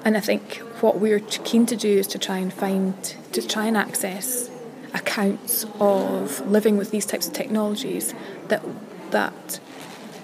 and 0.04 0.18
I 0.18 0.20
think 0.20 0.58
what 0.82 1.00
we're 1.00 1.20
keen 1.20 1.66
to 1.66 1.76
do 1.76 1.98
is 1.98 2.08
to 2.08 2.20
try 2.20 2.38
and 2.38 2.54
find 2.54 2.94
to 3.32 3.46
try 3.46 3.66
and 3.66 3.78
access 3.78 4.50
accounts 4.94 5.66
of 5.80 6.46
living 6.48 6.78
with 6.78 6.92
these 6.92 7.06
types 7.06 7.28
of 7.28 7.34
technologies 7.34 8.14
that 8.48 8.64
that 9.12 9.60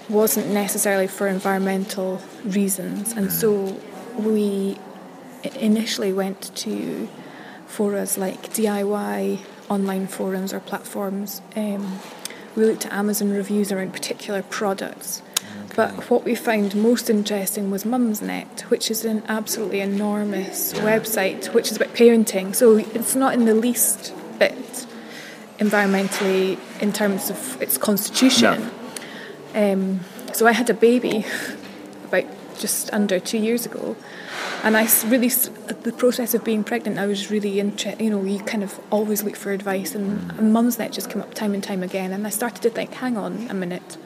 wasn't 0.08 0.46
necessarily 0.48 1.06
for 1.06 1.26
environmental 1.26 2.20
reasons 2.44 3.12
and 3.12 3.32
so 3.32 3.80
we 4.16 4.78
initially 5.54 6.12
went 6.12 6.54
to 6.56 7.08
forums 7.66 8.16
like 8.16 8.52
DIY 8.52 9.40
online 9.68 10.06
forums 10.06 10.52
or 10.52 10.60
platforms. 10.60 11.42
Um, 11.56 12.00
we 12.54 12.64
looked 12.64 12.86
at 12.86 12.92
Amazon 12.92 13.30
reviews 13.30 13.72
around 13.72 13.92
particular 13.92 14.42
products. 14.42 15.22
Okay. 15.64 15.74
But 15.74 16.10
what 16.10 16.24
we 16.24 16.34
found 16.34 16.74
most 16.76 17.10
interesting 17.10 17.70
was 17.70 17.84
Mumsnet, 17.84 18.62
which 18.62 18.90
is 18.90 19.04
an 19.04 19.22
absolutely 19.26 19.80
enormous 19.80 20.72
yeah. 20.72 20.82
website, 20.82 21.52
which 21.52 21.70
is 21.70 21.76
about 21.76 21.94
parenting. 21.94 22.54
So 22.54 22.76
it's 22.76 23.14
not 23.14 23.34
in 23.34 23.44
the 23.44 23.54
least 23.54 24.14
bit 24.38 24.86
environmentally 25.58 26.58
in 26.80 26.92
terms 26.92 27.30
of 27.30 27.60
its 27.62 27.78
constitution. 27.78 28.70
No. 29.54 29.72
Um, 29.72 30.00
so 30.32 30.46
I 30.46 30.52
had 30.52 30.68
a 30.68 30.74
baby 30.74 31.24
about 32.04 32.24
just 32.58 32.92
under 32.92 33.18
two 33.18 33.38
years 33.38 33.66
ago, 33.66 33.96
and 34.62 34.76
I 34.76 34.88
really, 35.06 35.28
the 35.28 35.94
process 35.96 36.34
of 36.34 36.42
being 36.42 36.64
pregnant, 36.64 36.98
I 36.98 37.06
was 37.06 37.30
really 37.30 37.60
interested. 37.60 38.02
You 38.02 38.10
know, 38.10 38.24
you 38.24 38.40
kind 38.40 38.62
of 38.62 38.80
always 38.90 39.22
look 39.22 39.36
for 39.36 39.52
advice, 39.52 39.94
and, 39.94 40.30
and 40.32 40.54
Mumsnet 40.54 40.92
just 40.92 41.10
come 41.10 41.20
up 41.20 41.34
time 41.34 41.54
and 41.54 41.62
time 41.62 41.82
again. 41.82 42.12
And 42.12 42.26
I 42.26 42.30
started 42.30 42.62
to 42.62 42.70
think, 42.70 42.94
hang 42.94 43.16
on 43.16 43.48
a 43.50 43.54
minute, 43.54 43.96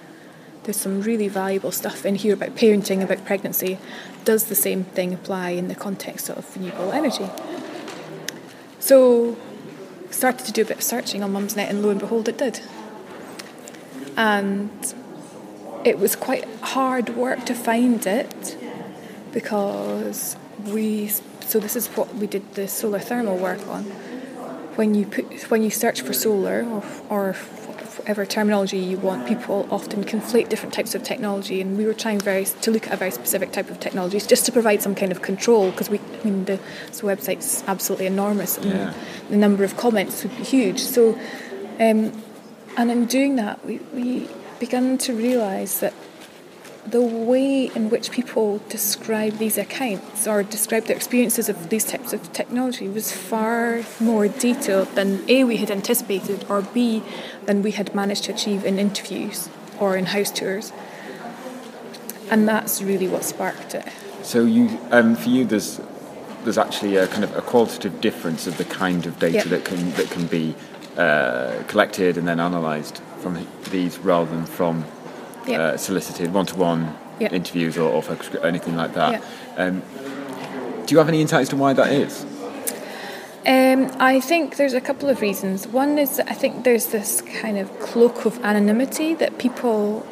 there's 0.65 0.77
some 0.77 1.01
really 1.01 1.29
valuable 1.29 1.73
stuff 1.73 2.05
in 2.05 2.17
here 2.17 2.35
about 2.35 2.51
parenting, 2.57 3.03
about 3.03 3.25
pregnancy. 3.25 3.79
Does 4.25 4.45
the 4.45 4.55
same 4.55 4.85
thing 4.85 5.15
apply 5.15 5.51
in 5.51 5.69
the 5.69 5.75
context 5.75 6.29
of 6.29 6.55
renewable 6.57 6.93
energy? 6.93 7.31
So, 8.79 9.37
started 10.11 10.47
to 10.47 10.53
do 10.53 10.63
a 10.63 10.65
bit 10.65 10.79
of 10.79 10.83
searching 10.83 11.23
on 11.23 11.33
Mumsnet, 11.33 11.69
and 11.69 11.83
lo 11.83 11.91
and 11.91 12.01
behold, 12.01 12.29
it 12.29 12.39
did. 12.39 12.61
And 14.17 14.95
it 15.85 15.99
was 15.99 16.17
quite 16.17 16.45
hard 16.61 17.11
work 17.11 17.47
to 17.47 17.55
find 17.55 18.07
it 18.07 18.57
because 19.33 20.37
we 20.65 21.09
so 21.41 21.59
this 21.59 21.77
is 21.77 21.87
what 21.89 22.15
we 22.15 22.27
did 22.27 22.55
the 22.55 22.69
solar 22.69 22.99
thermal 22.99 23.37
work 23.37 23.67
on. 23.69 23.85
When 24.77 24.95
you 24.95 25.07
put 25.07 25.51
when 25.51 25.63
you 25.63 25.71
search 25.71 26.03
for 26.03 26.13
solar 26.13 26.65
or, 26.65 26.83
or 27.09 27.33
whatever 28.09 28.25
terminology 28.25 28.79
you 28.79 28.97
want, 28.97 29.29
people 29.29 29.69
often 29.71 30.03
conflate 30.03 30.49
different 30.49 30.73
types 30.73 30.95
of 30.95 31.03
technology, 31.03 31.61
and 31.61 31.77
we 31.77 31.85
were 31.85 31.93
trying 31.93 32.19
very 32.19 32.47
to 32.47 32.71
look 32.71 32.87
at 32.87 32.95
a 32.95 32.97
very 32.97 33.11
specific 33.11 33.53
type 33.53 33.69
of 33.69 33.79
technologies 33.81 34.27
just 34.27 34.47
to 34.47 34.51
provide 34.51 34.81
some 34.81 34.95
kind 34.95 35.13
of 35.13 35.21
control 35.21 35.71
because 35.71 35.91
we 35.91 35.99
I 35.99 36.25
mean 36.25 36.47
the 36.47 36.59
this 36.87 37.03
website's 37.03 37.63
absolutely 37.67 38.07
enormous 38.07 38.57
and 38.57 38.71
yeah. 38.71 38.95
the 39.29 39.37
number 39.37 39.63
of 39.63 39.77
comments 39.77 40.23
would 40.23 40.35
be 40.39 40.43
huge. 40.43 40.81
So, 40.81 41.19
um, 41.79 42.23
and 42.79 42.91
in 42.91 43.05
doing 43.05 43.37
that, 43.37 43.63
we 43.67 43.77
we 43.93 44.27
began 44.59 44.97
to 44.97 45.13
realise 45.13 45.81
that 45.81 45.93
the 46.91 47.03
way 47.03 47.67
in 47.67 47.91
which 47.91 48.11
people 48.11 48.61
describe 48.69 49.39
these 49.39 49.59
accounts 49.59 50.27
or 50.27 50.43
describe 50.43 50.85
their 50.85 50.97
experiences 50.97 51.49
of 51.49 51.69
these 51.69 51.85
types 51.85 52.13
of 52.13 52.33
technology 52.33 52.89
was 52.89 53.13
far 53.13 53.83
more 54.01 54.29
detailed 54.29 54.89
than 54.95 55.29
A, 55.29 55.45
we 55.45 55.57
had 55.57 55.71
anticipated, 55.71 56.45
or 56.49 56.63
B, 56.63 57.03
than 57.47 57.63
we 57.63 57.73
had 57.73 57.95
managed 57.95 58.25
to 58.25 58.33
achieve 58.33 58.65
in 58.65 58.79
interviews 58.79 59.49
or 59.79 59.97
in 59.97 60.07
house 60.07 60.31
tours. 60.31 60.73
And 62.31 62.49
that's 62.49 62.83
really 62.83 63.09
what 63.09 63.25
sparked 63.25 63.75
it. 63.75 63.89
So, 64.23 64.45
you, 64.45 64.79
um, 64.91 65.17
for 65.17 65.29
you, 65.29 65.45
there's 65.45 65.81
there's 66.45 66.59
actually 66.59 66.97
a 66.97 67.07
kind 67.09 67.25
of 67.25 67.37
a 67.37 67.43
qualitative 67.43 68.01
difference 68.01 68.47
of 68.47 68.57
the 68.59 68.65
kind 68.65 69.07
of 69.07 69.19
data 69.19 69.39
yep. 69.39 69.45
that 69.47 69.65
can 69.65 69.91
that 69.93 70.11
can 70.11 70.27
be 70.27 70.55
uh, 70.97 71.63
collected 71.69 72.17
and 72.17 72.29
then 72.29 72.41
analysed 72.41 73.03
from 73.21 73.47
these 73.71 73.99
rather 73.99 74.31
than 74.31 74.47
from 74.47 74.85
uh, 75.47 75.77
solicited 75.77 76.33
one-to-one 76.33 76.97
yep. 77.21 77.33
interviews 77.33 77.77
or, 77.77 77.91
or, 77.91 78.03
focus 78.03 78.31
anything 78.43 78.77
like 78.77 78.95
that. 78.95 79.23
Um, 79.57 79.83
do 80.87 80.95
you 80.95 80.99
have 80.99 81.09
any 81.09 81.21
insights 81.21 81.51
to 81.51 81.57
why 81.57 81.73
that 81.75 81.93
is? 81.93 82.25
Um, 83.47 83.91
I 83.99 84.21
think 84.21 84.57
there's 84.57 84.75
a 84.75 84.81
couple 84.81 85.09
of 85.09 85.21
reasons. 85.21 85.67
One 85.67 85.99
is 85.99 86.17
that 86.17 86.31
I 86.31 86.35
think 86.35 86.65
there's 86.65 86.87
this 86.87 87.23
kind 87.41 87.57
of 87.57 87.81
cloak 87.81 88.25
of 88.27 88.39
anonymity 88.45 89.15
that 89.15 89.39
people 89.39 90.07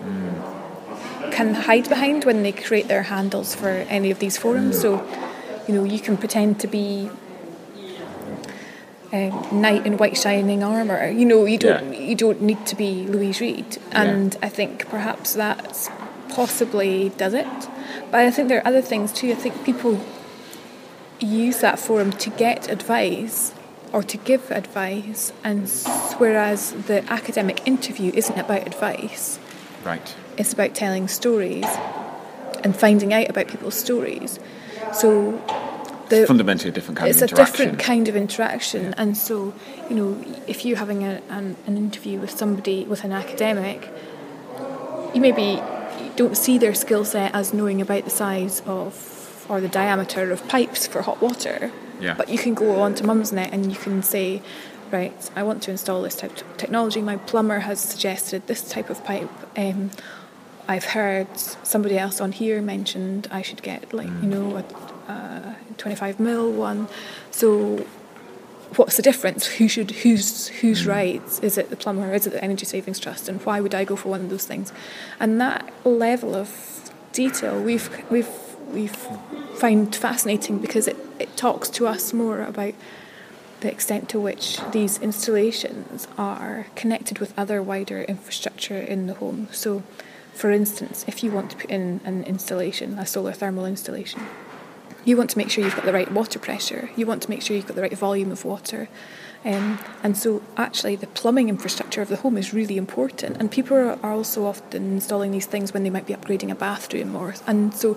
can 1.32 1.54
hide 1.54 1.88
behind 1.88 2.24
when 2.24 2.42
they 2.42 2.52
create 2.52 2.88
their 2.88 3.02
handles 3.02 3.54
for 3.54 3.68
any 3.68 4.10
of 4.10 4.20
these 4.20 4.38
forums. 4.38 4.80
So, 4.80 5.06
you 5.68 5.74
know, 5.74 5.84
you 5.84 6.00
can 6.00 6.16
pretend 6.16 6.60
to 6.60 6.66
be 6.66 7.10
um, 9.16 9.60
knight 9.60 9.86
in 9.86 9.96
white 9.96 10.16
shining 10.16 10.62
armor. 10.62 11.08
You 11.20 11.24
know, 11.24 11.44
you 11.52 11.58
don't 11.58 11.92
Yeah. 11.92 11.98
you 12.10 12.14
don't 12.24 12.40
need 12.50 12.62
to 12.66 12.76
be 12.76 12.90
Louise 13.14 13.40
Reid, 13.40 13.78
and 13.92 14.36
I 14.42 14.48
think 14.48 14.88
perhaps 14.88 15.28
that 15.34 15.90
possibly 16.28 17.10
does 17.16 17.34
it. 17.34 17.46
But 18.10 18.20
I 18.20 18.30
think 18.30 18.48
there 18.48 18.58
are 18.62 18.66
other 18.72 18.82
things 18.82 19.12
too. 19.12 19.30
I 19.32 19.34
think 19.44 19.64
people 19.64 20.00
use 21.20 21.60
that 21.60 21.78
forum 21.78 22.12
to 22.12 22.30
get 22.30 22.70
advice 22.70 23.52
or 23.92 24.02
to 24.02 24.16
give 24.18 24.50
advice, 24.50 25.32
and 25.44 25.68
whereas 26.18 26.72
the 26.90 26.98
academic 27.10 27.58
interview 27.66 28.10
isn't 28.14 28.38
about 28.38 28.66
advice, 28.66 29.38
Right. 29.84 30.14
it's 30.36 30.52
about 30.52 30.74
telling 30.74 31.08
stories 31.08 31.64
and 32.62 32.76
finding 32.76 33.14
out 33.14 33.30
about 33.30 33.46
people's 33.48 33.76
stories. 33.76 34.38
So 34.92 35.40
the 36.08 36.26
Fundamentally 36.26 36.70
a 36.70 36.72
different 36.72 36.98
kind 36.98 37.10
of 37.10 37.16
interaction. 37.16 37.24
it's 37.24 37.32
a 37.32 37.56
different 37.56 37.78
kind 37.78 38.08
of 38.08 38.16
interaction, 38.16 38.94
and 38.94 39.16
so 39.16 39.54
you 39.88 39.96
know 39.96 40.24
if 40.46 40.64
you're 40.64 40.78
having 40.78 41.04
a, 41.04 41.20
an, 41.28 41.56
an 41.66 41.76
interview 41.76 42.18
with 42.18 42.30
somebody 42.30 42.84
with 42.84 43.04
an 43.04 43.12
academic, 43.12 43.88
you 45.14 45.20
maybe 45.20 45.62
don't 46.16 46.36
see 46.36 46.58
their 46.58 46.74
skill 46.74 47.04
set 47.04 47.34
as 47.34 47.52
knowing 47.52 47.80
about 47.80 48.04
the 48.04 48.10
size 48.10 48.62
of 48.66 49.46
or 49.48 49.60
the 49.60 49.68
diameter 49.68 50.32
of 50.32 50.46
pipes 50.48 50.86
for 50.86 51.02
hot 51.02 51.20
water. 51.20 51.70
Yeah. 52.00 52.14
But 52.14 52.28
you 52.28 52.38
can 52.38 52.54
go 52.54 52.80
on 52.80 52.94
to 52.96 53.04
Mumsnet 53.04 53.52
and 53.52 53.72
you 53.72 53.78
can 53.78 54.02
say, 54.02 54.42
right, 54.90 55.30
I 55.34 55.42
want 55.42 55.62
to 55.64 55.70
install 55.70 56.02
this 56.02 56.16
type 56.16 56.36
of 56.36 56.56
technology. 56.56 57.00
My 57.00 57.16
plumber 57.16 57.60
has 57.60 57.80
suggested 57.80 58.46
this 58.46 58.68
type 58.68 58.90
of 58.90 59.04
pipe. 59.04 59.30
Um, 59.56 59.90
I've 60.68 60.84
heard 60.84 61.28
somebody 61.38 61.96
else 61.96 62.20
on 62.20 62.32
here 62.32 62.60
mentioned 62.60 63.28
I 63.30 63.42
should 63.42 63.62
get 63.62 63.92
like 63.94 64.08
you 64.08 64.28
know 64.28 64.56
a, 64.56 64.64
a 65.08 65.56
25 65.78 66.20
mil 66.20 66.50
one. 66.52 66.88
So 67.30 67.86
what's 68.76 68.96
the 68.96 69.02
difference? 69.02 69.46
Who 69.46 69.68
should 69.68 69.90
who's 69.90 70.48
who's 70.48 70.84
hmm. 70.84 70.90
right? 70.90 71.22
Is 71.42 71.58
it 71.58 71.70
the 71.70 71.76
plumber? 71.76 72.12
Is 72.12 72.26
it 72.26 72.30
the 72.30 72.42
Energy 72.42 72.66
Savings 72.66 72.98
Trust? 72.98 73.28
And 73.28 73.44
why 73.44 73.60
would 73.60 73.74
I 73.74 73.84
go 73.84 73.96
for 73.96 74.08
one 74.08 74.22
of 74.22 74.30
those 74.30 74.46
things? 74.46 74.72
And 75.20 75.40
that 75.40 75.72
level 75.84 76.34
of 76.34 76.92
detail 77.12 77.60
we've 77.60 77.88
we've 78.10 78.30
we've 78.68 78.96
found 79.54 79.94
fascinating 79.94 80.58
because 80.58 80.86
it, 80.86 80.96
it 81.18 81.36
talks 81.36 81.68
to 81.70 81.86
us 81.86 82.12
more 82.12 82.42
about 82.42 82.74
the 83.60 83.70
extent 83.70 84.08
to 84.10 84.20
which 84.20 84.60
these 84.72 84.98
installations 84.98 86.06
are 86.18 86.66
connected 86.74 87.18
with 87.18 87.36
other 87.38 87.62
wider 87.62 88.02
infrastructure 88.02 88.78
in 88.78 89.06
the 89.06 89.14
home. 89.14 89.48
So, 89.50 89.82
for 90.34 90.50
instance, 90.50 91.04
if 91.08 91.24
you 91.24 91.30
want 91.30 91.52
to 91.52 91.56
put 91.56 91.70
in 91.70 92.00
an 92.04 92.24
installation, 92.24 92.98
a 92.98 93.06
solar 93.06 93.32
thermal 93.32 93.64
installation, 93.64 94.20
you 95.06 95.16
want 95.16 95.30
to 95.30 95.38
make 95.38 95.48
sure 95.48 95.64
you've 95.64 95.76
got 95.76 95.86
the 95.86 95.92
right 95.92 96.10
water 96.10 96.38
pressure, 96.38 96.90
you 96.96 97.06
want 97.06 97.22
to 97.22 97.30
make 97.30 97.40
sure 97.40 97.56
you've 97.56 97.66
got 97.66 97.76
the 97.76 97.82
right 97.82 97.96
volume 97.96 98.30
of 98.32 98.44
water. 98.44 98.88
Um, 99.44 99.78
and 100.02 100.16
so, 100.18 100.42
actually, 100.56 100.96
the 100.96 101.06
plumbing 101.06 101.48
infrastructure 101.48 102.02
of 102.02 102.08
the 102.08 102.16
home 102.16 102.36
is 102.36 102.52
really 102.52 102.76
important. 102.76 103.36
And 103.36 103.48
people 103.48 103.76
are, 103.76 103.98
also 104.02 104.44
often 104.44 104.94
installing 104.94 105.30
these 105.30 105.46
things 105.46 105.72
when 105.72 105.84
they 105.84 105.90
might 105.90 106.06
be 106.06 106.14
upgrading 106.14 106.50
a 106.50 106.56
bathroom, 106.56 107.14
or 107.14 107.36
and 107.46 107.72
so, 107.72 107.96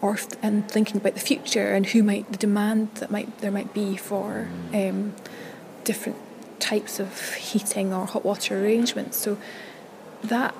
or 0.00 0.18
and 0.42 0.66
thinking 0.70 0.96
about 0.96 1.12
the 1.12 1.20
future 1.20 1.74
and 1.74 1.84
who 1.86 2.02
might 2.02 2.32
the 2.32 2.38
demand 2.38 2.94
that 2.94 3.10
might 3.10 3.38
there 3.40 3.50
might 3.50 3.74
be 3.74 3.96
for 3.96 4.48
um, 4.72 5.12
different 5.84 6.16
types 6.60 6.98
of 6.98 7.34
heating 7.34 7.92
or 7.92 8.06
hot 8.06 8.24
water 8.24 8.58
arrangements. 8.58 9.18
So, 9.18 9.36
that 10.24 10.54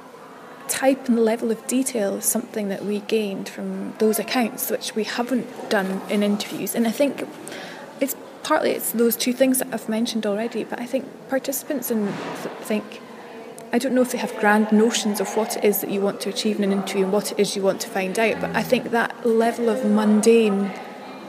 type 0.68 1.09
and 1.09 1.18
level 1.24 1.50
of 1.50 1.66
detail 1.66 2.16
is 2.16 2.24
something 2.24 2.68
that 2.68 2.85
we 2.85 3.00
gained 3.00 3.48
from 3.48 3.94
those 3.98 4.18
accounts, 4.18 4.70
which 4.70 4.94
we 4.94 5.05
haven't 5.05 5.70
done 5.70 6.02
in 6.11 6.22
interviews. 6.22 6.74
And 6.74 6.87
I 6.87 6.90
think 6.90 7.26
it's 8.00 8.16
partly 8.42 8.70
it's 8.72 8.92
those 8.92 9.16
two 9.16 9.33
things 9.33 9.59
that 9.59 9.68
I've 9.72 9.88
mentioned 9.88 10.26
already. 10.26 10.64
But 10.64 10.81
I 10.81 10.87
think 10.87 11.07
participants 11.29 11.90
and 11.90 12.12
think 12.61 13.00
I 13.72 13.79
don't 13.79 13.94
know 13.94 14.02
if 14.02 14.12
they 14.12 14.18
have 14.18 14.35
grand 14.37 14.72
notions 14.72 15.20
of 15.20 15.37
what 15.37 15.57
it 15.57 15.64
is 15.64 15.81
that 15.81 15.90
you 15.90 16.00
want 16.00 16.20
to 16.22 16.31
achieve 16.31 16.59
in 16.59 16.64
an 16.64 16.72
interview 16.72 17.05
and 17.05 17.12
what 17.12 17.33
it 17.33 17.38
is 17.38 17.57
you 17.57 17.62
want 17.62 17.81
to 17.83 17.88
find 17.88 18.18
out. 18.18 18.40
But 18.40 18.55
I 18.55 18.62
think 18.62 18.90
that 18.90 19.26
level 19.26 19.68
of 19.68 19.85
mundane 19.85 20.72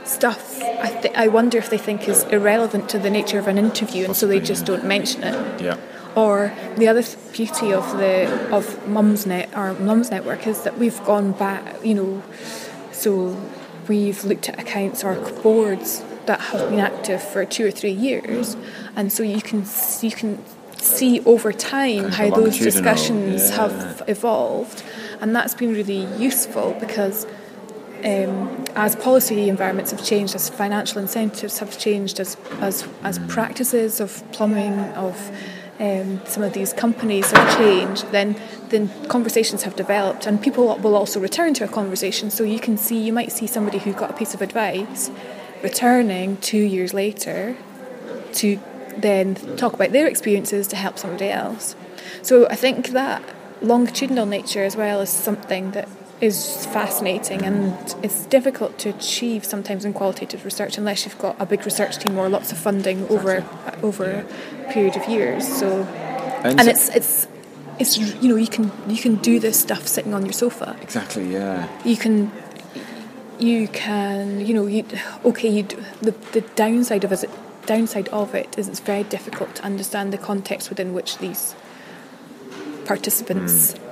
stuff, 0.05 0.61
I 0.61 0.89
th- 1.01 1.15
I 1.15 1.27
wonder 1.27 1.57
if 1.57 1.69
they 1.69 1.77
think 1.77 2.07
is 2.07 2.23
irrelevant 2.25 2.89
to 2.89 2.99
the 2.99 3.09
nature 3.09 3.39
of 3.39 3.47
an 3.47 3.57
interview, 3.57 4.05
and 4.05 4.15
so 4.15 4.27
they 4.27 4.39
just 4.39 4.65
don't 4.65 4.85
mention 4.85 5.23
it. 5.23 5.61
Yeah. 5.61 5.77
Or 6.17 6.51
the 6.77 6.87
other 6.87 7.03
beauty 7.31 7.71
of 7.71 7.85
the 7.99 8.25
of 8.51 8.65
Mumsnet 8.87 9.55
or 9.55 9.79
Mums 9.79 10.09
Network 10.09 10.47
is 10.47 10.63
that 10.63 10.79
we've 10.79 11.01
gone 11.05 11.33
back, 11.33 11.85
you 11.85 11.93
know, 11.93 12.23
so 12.91 13.37
we've 13.87 14.23
looked 14.23 14.49
at 14.49 14.59
accounts 14.59 15.03
or 15.03 15.13
boards 15.43 16.03
that 16.25 16.41
have 16.41 16.71
been 16.71 16.79
active 16.79 17.21
for 17.21 17.45
two 17.45 17.67
or 17.67 17.71
three 17.71 17.91
years, 17.91 18.57
and 18.95 19.13
so 19.13 19.21
you 19.21 19.43
can 19.43 19.63
you 20.01 20.09
can 20.09 20.43
see 20.77 21.19
over 21.21 21.53
time 21.53 22.05
how 22.05 22.31
those 22.31 22.57
discussions 22.57 23.51
yeah. 23.51 23.55
have 23.57 24.03
evolved, 24.07 24.83
and 25.21 25.35
that's 25.35 25.53
been 25.53 25.71
really 25.71 26.07
useful 26.17 26.75
because 26.79 27.27
um, 28.03 28.65
as 28.75 28.95
policy 28.95 29.49
environments 29.49 29.91
have 29.91 30.03
changed, 30.03 30.33
as 30.33 30.49
financial 30.49 30.99
incentives 30.99 31.59
have 31.59 31.77
changed, 31.77 32.19
as 32.19 32.37
as, 32.59 32.87
as 33.03 33.19
practices 33.27 33.99
of 33.99 34.23
plumbing 34.31 34.79
of 34.95 35.31
um, 35.79 36.21
some 36.25 36.43
of 36.43 36.53
these 36.53 36.73
companies 36.73 37.31
have 37.31 37.57
changed, 37.57 38.11
then 38.11 38.35
then 38.69 38.89
conversations 39.07 39.63
have 39.63 39.75
developed, 39.75 40.25
and 40.25 40.41
people 40.41 40.77
will 40.77 40.95
also 40.95 41.19
return 41.19 41.53
to 41.55 41.63
a 41.63 41.67
conversation. 41.67 42.29
So 42.29 42.43
you 42.43 42.59
can 42.59 42.77
see, 42.77 42.99
you 42.99 43.13
might 43.13 43.31
see 43.31 43.47
somebody 43.47 43.77
who 43.79 43.93
got 43.93 44.09
a 44.09 44.13
piece 44.13 44.33
of 44.33 44.41
advice 44.41 45.09
returning 45.63 46.37
two 46.37 46.57
years 46.57 46.93
later 46.93 47.55
to 48.33 48.59
then 48.97 49.35
talk 49.57 49.73
about 49.73 49.91
their 49.91 50.07
experiences 50.07 50.67
to 50.67 50.75
help 50.75 50.97
somebody 50.97 51.29
else. 51.29 51.75
So 52.21 52.47
I 52.49 52.55
think 52.55 52.89
that 52.89 53.23
longitudinal 53.61 54.25
nature 54.25 54.63
as 54.63 54.75
well 54.75 55.01
is 55.01 55.09
something 55.09 55.71
that 55.71 55.87
is 56.19 56.65
fascinating 56.67 57.43
and 57.43 57.77
it's 58.03 58.25
difficult 58.25 58.77
to 58.79 58.89
achieve 58.89 59.45
sometimes 59.45 59.85
in 59.85 59.93
qualitative 59.93 60.43
research 60.45 60.77
unless 60.77 61.05
you've 61.05 61.17
got 61.19 61.35
a 61.39 61.45
big 61.45 61.63
research 61.63 61.97
team 61.99 62.17
or 62.17 62.27
lots 62.27 62.51
of 62.51 62.57
funding 62.57 63.07
over 63.09 63.45
over 63.83 64.25
a 64.65 64.71
period 64.73 64.95
of 64.95 65.07
years. 65.07 65.47
So 65.47 65.83
and 66.43 66.61
so- 66.61 66.69
it's 66.69 66.89
it's 66.89 67.27
it's 67.79 67.97
you 67.97 68.29
know 68.29 68.35
you 68.35 68.47
can 68.47 68.71
you 68.87 68.97
can 68.97 69.15
do 69.15 69.39
this 69.39 69.59
stuff 69.59 69.87
sitting 69.87 70.13
on 70.13 70.23
your 70.25 70.33
sofa 70.33 70.75
Exactly, 70.81 71.31
yeah. 71.31 71.67
you 71.85 71.95
can 71.95 72.31
you 73.39 73.67
can 73.67 74.45
you 74.45 74.53
know 74.53 74.65
you 74.65 74.83
okay 75.23 75.49
you 75.49 75.63
the 76.01 76.11
the 76.31 76.41
downside 76.55 77.03
of 77.03 77.11
it 77.11 77.29
downside 77.67 78.07
of 78.09 78.33
it 78.33 78.57
is 78.57 78.67
it's 78.67 78.79
very 78.79 79.03
difficult 79.03 79.55
to 79.55 79.63
understand 79.63 80.11
the 80.11 80.17
context 80.17 80.69
within 80.69 80.93
which 80.93 81.19
these 81.19 81.53
participants 82.85 83.73
hmm. 83.73 83.86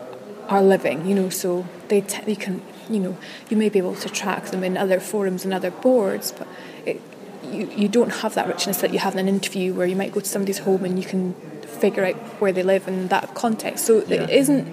Are 0.50 0.62
living 0.62 1.06
you 1.06 1.16
know 1.16 1.30
so 1.30 1.66
they 1.88 2.02
t- 2.02 2.36
can 2.36 2.62
you 2.90 3.00
know 3.00 3.18
you 3.50 3.58
may 3.58 3.70
be 3.70 3.80
able 3.80 3.96
to 3.96 4.10
track 4.10 4.46
them 4.48 4.64
in 4.64 4.78
other 4.78 5.00
forums 5.00 5.44
and 5.44 5.54
other 5.54 5.72
boards 5.72 6.32
but 6.32 6.48
it, 6.86 7.02
you, 7.44 7.68
you 7.76 7.88
don't 7.88 8.10
have 8.22 8.34
that 8.36 8.48
richness 8.48 8.78
that 8.82 8.92
you 8.92 9.00
have 9.00 9.14
in 9.14 9.20
an 9.20 9.28
interview 9.28 9.74
where 9.74 9.88
you 9.88 9.96
might 9.96 10.12
go 10.12 10.20
to 10.20 10.26
somebody's 10.28 10.60
home 10.60 10.84
and 10.84 10.98
you 10.98 11.06
can 11.06 11.34
figure 11.66 12.06
out 12.06 12.16
where 12.42 12.52
they 12.52 12.64
live 12.64 12.88
in 12.88 13.08
that 13.10 13.34
context. 13.36 13.86
So 13.86 14.04
Yeah. 14.08 14.24
it 14.24 14.30
isn't 14.30 14.68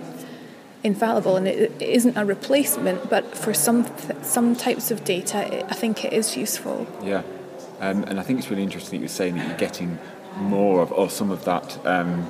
infallible 0.85 1.37
and 1.37 1.47
it, 1.47 1.71
it 1.81 1.89
isn't 1.89 2.17
a 2.17 2.25
replacement 2.25 3.09
but 3.09 3.37
for 3.37 3.55
some 3.55 3.87
some 4.23 4.57
types 4.57 4.91
of 4.91 5.05
data 5.05 5.39
it, 5.59 5.65
I 5.69 5.75
think 5.75 6.05
it 6.05 6.13
is 6.13 6.37
useful. 6.37 6.87
Yeah, 7.03 7.23
um, 7.81 8.03
and 8.05 8.19
I 8.19 8.23
think 8.23 8.39
it's 8.41 8.51
really 8.51 8.65
interesting 8.65 8.99
that 8.99 9.03
you're 9.03 9.09
saying 9.09 9.37
that 9.37 9.47
you're 9.47 9.57
getting 9.59 9.99
more 10.37 10.81
of, 10.83 10.91
or 10.93 11.09
some 11.09 11.31
of 11.31 11.45
that 11.45 11.79
um, 11.87 12.29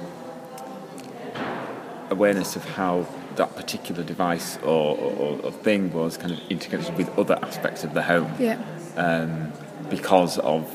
awareness 2.10 2.56
of 2.56 2.64
how 2.64 3.06
that 3.36 3.56
particular 3.56 4.02
device 4.04 4.58
or, 4.58 4.96
or, 4.96 5.40
or 5.42 5.52
thing 5.52 5.92
was 5.92 6.16
kind 6.16 6.32
of 6.32 6.40
integrated 6.50 6.96
with 6.96 7.08
other 7.18 7.38
aspects 7.42 7.84
of 7.84 7.94
the 7.94 8.02
home. 8.02 8.32
Yeah. 8.38 8.58
Um, 8.96 9.52
because 9.90 10.38
of 10.38 10.70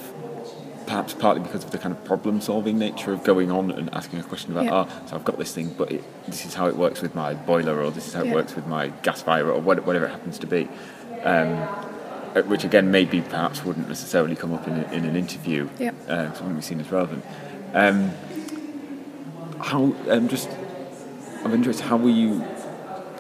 perhaps 0.85 1.13
partly 1.13 1.41
because 1.43 1.63
of 1.65 1.71
the 1.71 1.77
kind 1.77 1.93
of 1.93 2.03
problem 2.05 2.39
solving 2.39 2.77
nature 2.79 3.11
of 3.11 3.23
going 3.23 3.51
on 3.51 3.71
and 3.71 3.93
asking 3.93 4.19
a 4.19 4.23
question 4.23 4.51
about 4.53 4.65
Yeah. 4.65 4.73
ah 4.73 5.05
so 5.05 5.15
I've 5.17 5.25
got 5.25 5.37
this 5.37 5.53
thing 5.53 5.75
but 5.77 5.91
it, 5.91 6.01
this 6.27 6.45
is 6.45 6.53
how 6.53 6.67
it 6.67 6.77
works 6.77 7.01
with 7.01 7.13
my 7.13 7.33
boiler 7.33 7.83
or 7.83 7.91
this 7.91 8.07
is 8.07 8.13
how 8.13 8.21
it 8.23 8.33
works 8.33 8.55
with 8.55 8.67
my 8.67 8.87
gas 9.03 9.21
fire 9.21 9.51
or 9.51 9.59
what, 9.59 9.85
whatever 9.85 10.05
it 10.05 10.11
happens 10.11 10.39
to 10.39 10.47
be. 10.47 10.69
Um, 11.23 11.49
uh, 12.35 12.41
which 12.43 12.63
again 12.63 12.89
maybe 12.91 13.21
perhaps 13.21 13.65
wouldn't 13.65 13.87
necessarily 13.89 14.35
come 14.35 14.53
up 14.53 14.65
in, 14.67 14.75
a, 14.75 14.91
in 14.91 15.03
an 15.05 15.15
interview 15.15 15.67
Yeah. 15.79 15.91
uh, 16.07 16.27
'cause 16.29 16.37
it 16.39 16.43
wouldn't 16.43 16.55
be 16.57 16.61
seen 16.61 16.79
as 16.79 16.91
relevant. 16.91 17.23
Um, 17.73 18.11
how 19.59 19.93
um, 20.09 20.27
just 20.29 20.49
of 21.47 21.53
interest 21.53 21.81
how 21.81 21.97
were 21.97 22.09
you 22.09 22.43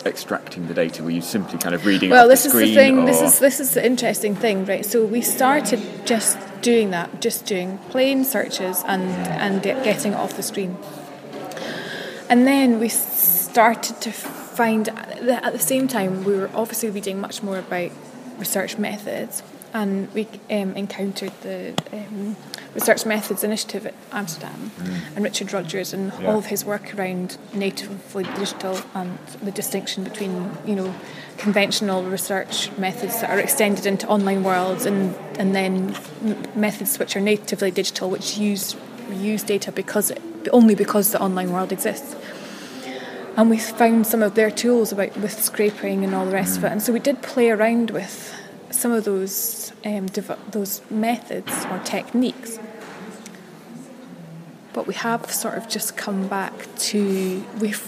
extracting 0.05 0.67
the 0.67 0.73
data? 0.73 1.03
Were 1.03 1.09
you 1.09 1.21
simply 1.21 1.57
kind 1.57 1.75
of 1.75 1.85
reading 1.85 2.09
well 2.09 2.27
this 2.27 2.43
the 2.43 2.49
is 2.49 2.53
the 2.53 2.75
thing 2.75 3.05
this 3.05 3.21
is 3.21 3.39
this 3.39 3.59
is 3.59 3.73
the 3.73 3.85
interesting 3.85 4.35
thing 4.35 4.65
right? 4.65 4.85
So 4.85 5.05
we 5.05 5.21
started 5.21 5.81
just 6.05 6.37
doing 6.61 6.91
that, 6.91 7.21
just 7.21 7.45
doing 7.45 7.77
plain 7.89 8.23
searches 8.25 8.83
and 8.85 9.03
and 9.45 9.63
getting 9.63 10.13
it 10.13 10.15
off 10.15 10.35
the 10.35 10.43
screen. 10.43 10.77
And 12.29 12.45
then 12.45 12.79
we 12.79 12.89
started 12.89 14.01
to 14.01 14.11
find 14.11 14.87
that 14.87 15.43
at 15.43 15.53
the 15.53 15.59
same 15.59 15.87
time 15.87 16.23
we 16.23 16.35
were 16.35 16.49
obviously 16.53 16.89
reading 16.89 17.19
much 17.21 17.41
more 17.41 17.57
about 17.57 17.91
research 18.37 18.77
methods, 18.77 19.43
and 19.73 20.13
we 20.13 20.27
um, 20.49 20.75
encountered 20.75 21.33
the 21.41 21.73
um, 21.93 22.35
Research 22.75 23.05
Methods 23.05 23.43
Initiative 23.43 23.85
at 23.87 23.93
Amsterdam 24.11 24.71
Mm. 24.79 24.93
and 25.15 25.23
Richard 25.23 25.51
Rogers 25.53 25.93
and 25.93 26.11
Yeah. 26.21 26.29
all 26.31 26.37
of 26.37 26.47
his 26.47 26.63
work 26.65 26.93
around 26.95 27.37
natively 27.53 28.23
digital 28.35 28.79
and 28.93 29.17
the 29.41 29.51
distinction 29.51 30.03
between 30.03 30.51
you 30.65 30.75
know 30.75 30.93
conventional 31.37 32.03
research 32.03 32.69
methods 32.77 33.21
that 33.21 33.29
are 33.29 33.39
extended 33.39 33.85
into 33.85 34.07
online 34.07 34.43
worlds 34.43 34.85
and 34.85 35.15
and 35.39 35.55
then 35.55 35.95
methods 36.55 36.97
which 36.99 37.15
are 37.15 37.21
natively 37.21 37.71
digital 37.71 38.09
which 38.09 38.37
use 38.37 38.75
use 39.13 39.43
data 39.43 39.71
because 39.71 40.11
it, 40.11 40.21
only 40.51 40.75
because 40.75 41.11
the 41.11 41.19
online 41.19 41.51
world 41.51 41.71
exists 41.71 42.15
and 43.37 43.49
we 43.49 43.57
found 43.57 44.05
some 44.07 44.21
of 44.23 44.33
their 44.35 44.49
tools 44.51 44.91
about 44.91 45.15
with 45.17 45.41
scraping 45.41 46.03
and 46.03 46.13
all 46.15 46.25
the 46.25 46.31
rest 46.31 46.57
of 46.57 46.63
it 46.63 46.71
and 46.71 46.81
so 46.81 46.91
we 46.91 46.99
did 46.99 47.21
play 47.21 47.49
around 47.49 47.91
with 47.91 48.33
some 48.69 48.91
of 48.91 49.03
those 49.05 49.71
um, 49.85 50.05
dev- 50.07 50.39
those 50.51 50.81
methods 50.89 51.65
or 51.71 51.79
techniques 51.79 52.59
but 54.73 54.85
we 54.85 54.93
have 54.93 55.31
sort 55.31 55.55
of 55.55 55.67
just 55.67 55.97
come 55.97 56.27
back 56.27 56.53
to 56.77 57.43
with 57.59 57.81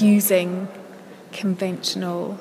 using 0.00 0.68
conventional 1.32 2.38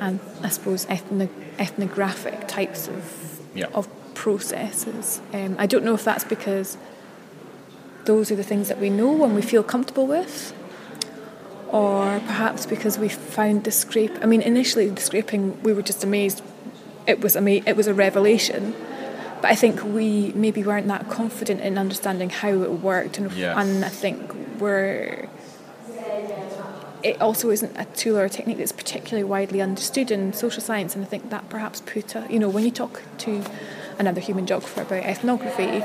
and 0.00 0.18
I 0.42 0.48
suppose 0.48 0.86
ethno- 0.86 1.28
ethnographic 1.58 2.48
types 2.48 2.88
of 2.88 3.40
Yeah. 3.54 3.66
of 3.74 3.86
processes. 4.14 5.20
Um, 5.32 5.56
I 5.58 5.66
don't 5.66 5.84
know 5.84 5.94
if 5.94 6.04
that's 6.04 6.24
because 6.24 6.76
those 8.04 8.30
are 8.32 8.36
the 8.36 8.42
things 8.42 8.68
that 8.68 8.78
we 8.80 8.90
know 8.90 9.24
and 9.24 9.34
we 9.34 9.42
feel 9.42 9.62
comfortable 9.62 10.06
with, 10.06 10.52
or 11.72 12.20
perhaps 12.26 12.66
because 12.66 12.98
we 12.98 13.08
found 13.08 13.64
the 13.64 13.70
scrape. 13.70 14.12
I 14.22 14.26
mean, 14.26 14.42
initially 14.42 14.88
the 14.88 15.00
scraping, 15.00 15.60
we 15.62 15.72
were 15.72 15.82
just 15.82 16.04
amazed. 16.04 16.42
It 17.06 17.20
was 17.20 17.34
ama- 17.36 17.62
It 17.66 17.76
was 17.76 17.86
a 17.86 17.94
revelation. 17.94 18.74
But 19.40 19.50
I 19.50 19.56
think 19.56 19.82
we 19.82 20.32
maybe 20.36 20.62
weren't 20.62 20.86
that 20.86 21.08
confident 21.10 21.62
in 21.62 21.76
understanding 21.76 22.30
how 22.30 22.62
it 22.62 22.70
worked, 22.70 23.18
and, 23.18 23.32
Yes. 23.32 23.56
and 23.56 23.84
I 23.84 23.88
think 23.88 24.32
we're. 24.60 25.28
It 27.02 27.20
also 27.20 27.50
isn't 27.50 27.76
a 27.76 27.84
tool 27.86 28.16
or 28.18 28.24
a 28.24 28.30
technique 28.30 28.58
that's 28.58 28.70
particularly 28.70 29.24
widely 29.24 29.60
understood 29.60 30.12
in 30.12 30.32
social 30.32 30.62
science, 30.62 30.94
and 30.94 31.04
I 31.04 31.08
think 31.08 31.30
that 31.30 31.48
perhaps 31.48 31.80
put 31.80 32.14
a, 32.14 32.24
you 32.30 32.38
know 32.38 32.48
when 32.48 32.62
you 32.62 32.70
talk 32.70 33.02
to 33.18 33.42
another 33.98 34.20
human 34.20 34.46
geographer 34.46 34.82
about 34.82 35.02
ethnography, 35.04 35.82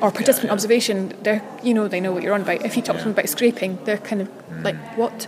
or 0.00 0.12
participant 0.12 0.44
yeah. 0.50 0.52
observation, 0.52 1.14
they're 1.22 1.42
you 1.64 1.74
know 1.74 1.88
they 1.88 2.00
know 2.00 2.12
what 2.12 2.22
you're 2.22 2.34
on 2.34 2.42
about. 2.42 2.64
If 2.64 2.76
you 2.76 2.82
talk 2.82 2.98
to 2.98 3.02
them 3.02 3.12
about 3.12 3.28
scraping, 3.28 3.80
they're 3.84 3.98
kind 3.98 4.22
of 4.22 4.28
like 4.64 4.96
what. 4.96 5.26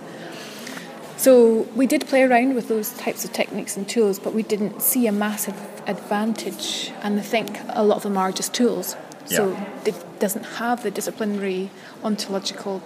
So 1.17 1.63
we 1.75 1.87
did 1.87 2.07
play 2.07 2.23
around 2.23 2.55
with 2.55 2.69
those 2.69 2.93
types 2.93 3.25
of 3.25 3.33
techniques 3.33 3.77
and 3.77 3.89
tools, 3.89 4.19
but 4.19 4.35
we 4.35 4.43
didn't 4.43 4.83
see 4.83 5.07
a 5.07 5.13
massive 5.13 5.55
advantage. 5.87 6.93
And 7.03 7.19
I 7.19 7.23
think 7.23 7.59
a 7.69 7.85
lot 7.85 7.97
of 7.97 8.03
them 8.03 8.19
are 8.19 8.33
just 8.33 8.53
tools. 8.53 8.97
So 9.27 9.53
Yeah. 9.53 9.65
it 9.87 10.19
doesn't 10.19 10.45
have 10.59 10.83
the 10.83 10.91
disciplinary, 10.91 11.71
ontological, 12.03 12.83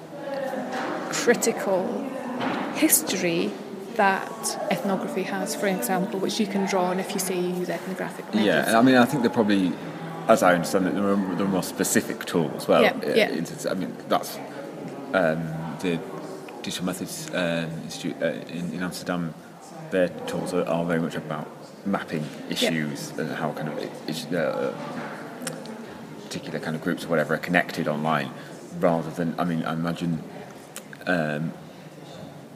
critical 1.10 2.04
history 2.74 3.50
that 3.96 4.58
ethnography 4.70 5.24
has, 5.24 5.56
for 5.56 5.66
example, 5.66 6.20
which 6.20 6.38
you 6.38 6.46
can 6.46 6.64
draw 6.66 6.84
on 6.84 7.00
if 7.00 7.12
you 7.14 7.18
say 7.18 7.34
you 7.36 7.54
use 7.54 7.68
ethnographic 7.68 8.24
methods. 8.32 8.70
Yeah, 8.70 8.78
I 8.78 8.82
mean, 8.82 8.94
I 8.94 9.04
think 9.04 9.22
they're 9.22 9.30
probably, 9.30 9.72
as 10.28 10.44
I 10.44 10.54
understand 10.54 10.86
it, 10.86 10.94
there 10.94 11.08
are, 11.08 11.16
more 11.48 11.64
specific 11.64 12.24
tools. 12.24 12.68
Well, 12.68 12.82
Yeah, 12.82 12.94
yeah. 13.14 13.70
I 13.70 13.74
mean, 13.74 13.96
that's 14.08 14.38
um, 15.12 15.42
the 15.80 15.98
Digital 16.68 16.84
Methods 16.84 17.30
um, 17.32 17.70
Institute 17.84 18.16
uh, 18.20 18.26
in, 18.26 18.72
in 18.74 18.82
Amsterdam. 18.82 19.32
Their 19.90 20.08
tools 20.26 20.52
are, 20.52 20.66
are 20.66 20.84
very 20.84 21.00
much 21.00 21.14
about 21.14 21.48
mapping 21.86 22.26
issues 22.50 23.10
and 23.12 23.30
how 23.30 23.52
kind 23.52 23.68
of 23.70 24.34
uh, 24.34 24.72
particular 26.24 26.58
kind 26.58 26.76
of 26.76 26.82
groups 26.82 27.06
or 27.06 27.08
whatever 27.08 27.32
are 27.32 27.38
connected 27.38 27.88
online, 27.88 28.30
rather 28.80 29.10
than. 29.10 29.34
I 29.38 29.44
mean, 29.44 29.64
I 29.64 29.72
imagine. 29.72 30.22
Um, 31.06 31.54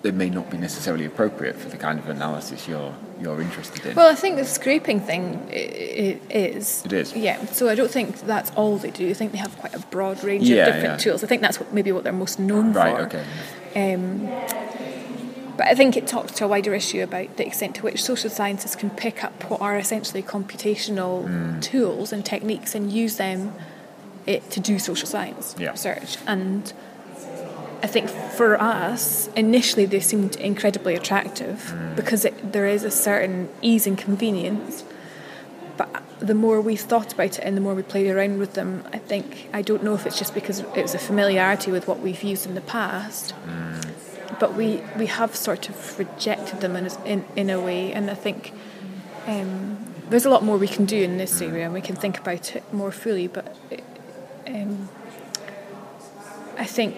they 0.03 0.11
may 0.11 0.29
not 0.29 0.51
be 0.51 0.59
necessarily 0.59 1.05
appropriate 1.05 1.57
for 1.57 1.69
the 1.69 1.77
kind 1.77 1.99
of 1.99 2.09
analysis 2.09 2.69
you're 2.69 2.95
you're 3.21 3.41
interested 3.41 3.87
in. 3.87 3.95
Well, 3.95 4.11
I 4.11 4.17
think 4.17 4.37
the 4.37 4.45
scraping 4.45 5.01
thing 5.01 5.49
is. 5.49 6.85
It 6.85 6.93
is. 6.93 7.17
Yeah. 7.17 7.43
So 7.47 7.71
I 7.71 7.75
don't 7.77 7.91
think 7.91 8.21
that's 8.23 8.51
all 8.57 8.77
they 8.77 8.91
do. 8.91 9.09
I 9.09 9.15
think 9.15 9.33
they 9.33 9.39
have 9.39 9.57
quite 9.57 9.75
a 9.75 9.79
broad 9.79 10.23
range 10.23 10.49
Yeah, 10.49 10.67
of 10.67 10.75
different 10.75 11.01
yeah. 11.01 11.05
tools. 11.05 11.25
I 11.25 11.29
think 11.29 11.41
that's 11.41 11.59
what, 11.61 11.73
maybe 11.73 11.93
what 11.93 12.03
they're 12.05 12.13
most 12.13 12.39
known 12.39 12.75
right. 12.75 12.95
for. 12.95 13.03
Right. 13.05 13.15
Okay. 13.15 13.25
Um, 13.75 14.27
but 15.57 15.67
I 15.67 15.75
think 15.75 15.97
it 15.97 16.07
talks 16.07 16.33
to 16.33 16.45
a 16.45 16.49
wider 16.49 16.75
issue 16.75 17.03
about 17.03 17.37
the 17.37 17.47
extent 17.47 17.75
to 17.77 17.83
which 17.83 18.03
social 18.03 18.31
scientists 18.31 18.75
can 18.75 18.91
pick 18.91 19.23
up 19.23 19.49
what 19.51 19.61
are 19.61 19.77
essentially 19.77 20.23
computational 20.23 21.27
Hmm. 21.27 21.61
tools 21.61 22.13
and 22.13 22.25
techniques 22.25 22.75
and 22.75 22.91
use 22.91 23.17
them 23.17 23.53
it, 24.27 24.49
to 24.51 24.61
do 24.61 24.79
social 24.79 25.07
science 25.09 25.55
Yeah. 25.59 25.71
research. 25.73 26.17
And 26.27 26.73
I 27.83 27.87
think 27.89 28.09
for 28.09 28.61
us, 28.61 29.29
initially 29.37 29.85
they 29.85 30.01
seemed 30.01 30.37
incredibly 30.37 30.95
attractive 30.95 31.71
Hmm. 31.71 31.97
because 31.97 32.25
it, 32.25 32.53
there 32.53 32.67
is 32.67 32.85
a 32.85 32.91
certain 32.91 33.49
ease 33.61 33.87
and 33.87 33.99
convenience. 33.99 34.85
But 35.77 36.03
the 36.19 36.35
more 36.35 36.61
we 36.61 36.77
thought 36.77 37.13
about 37.13 37.39
it 37.39 37.41
and 37.41 37.57
the 37.57 37.61
more 37.61 37.75
we 37.75 37.83
played 37.83 38.09
around 38.11 38.39
with 38.39 38.55
them, 38.55 38.85
I 38.93 38.99
think, 38.99 39.49
I 39.53 39.63
don't 39.63 39.83
know 39.83 39.95
if 39.95 40.07
it's 40.07 40.19
just 40.19 40.35
because 40.35 40.61
it 40.61 40.83
was 40.83 40.95
a 40.95 40.99
familiarity 40.99 41.71
with 41.71 41.89
what 41.89 42.01
we've 42.01 42.23
used 42.23 42.47
in 42.47 42.55
the 42.55 42.61
past, 42.61 43.35
but 44.39 44.55
we, 44.55 44.83
we 44.99 45.07
have 45.07 45.35
sort 45.35 45.69
of 45.69 45.99
rejected 45.99 46.61
them 46.61 46.77
in, 46.77 46.87
a- 46.87 47.05
in, 47.05 47.25
in 47.37 47.51
a 47.51 47.61
way. 47.61 47.93
And 47.93 48.11
I 48.11 48.15
think 48.15 48.53
um, 49.27 49.79
there's 50.11 50.27
a 50.27 50.31
lot 50.31 50.45
more 50.45 50.59
we 50.59 50.69
can 50.69 50.85
do 50.85 51.03
in 51.03 51.17
this 51.17 51.41
area 51.41 51.65
and 51.65 51.73
we 51.75 51.81
can 51.81 51.97
think 51.97 52.19
about 52.19 52.55
it 52.55 52.63
more 52.73 52.93
fully. 52.93 53.27
But 53.29 53.57
it, 53.71 53.83
um, 54.47 54.89
I 56.59 56.65
think 56.67 56.97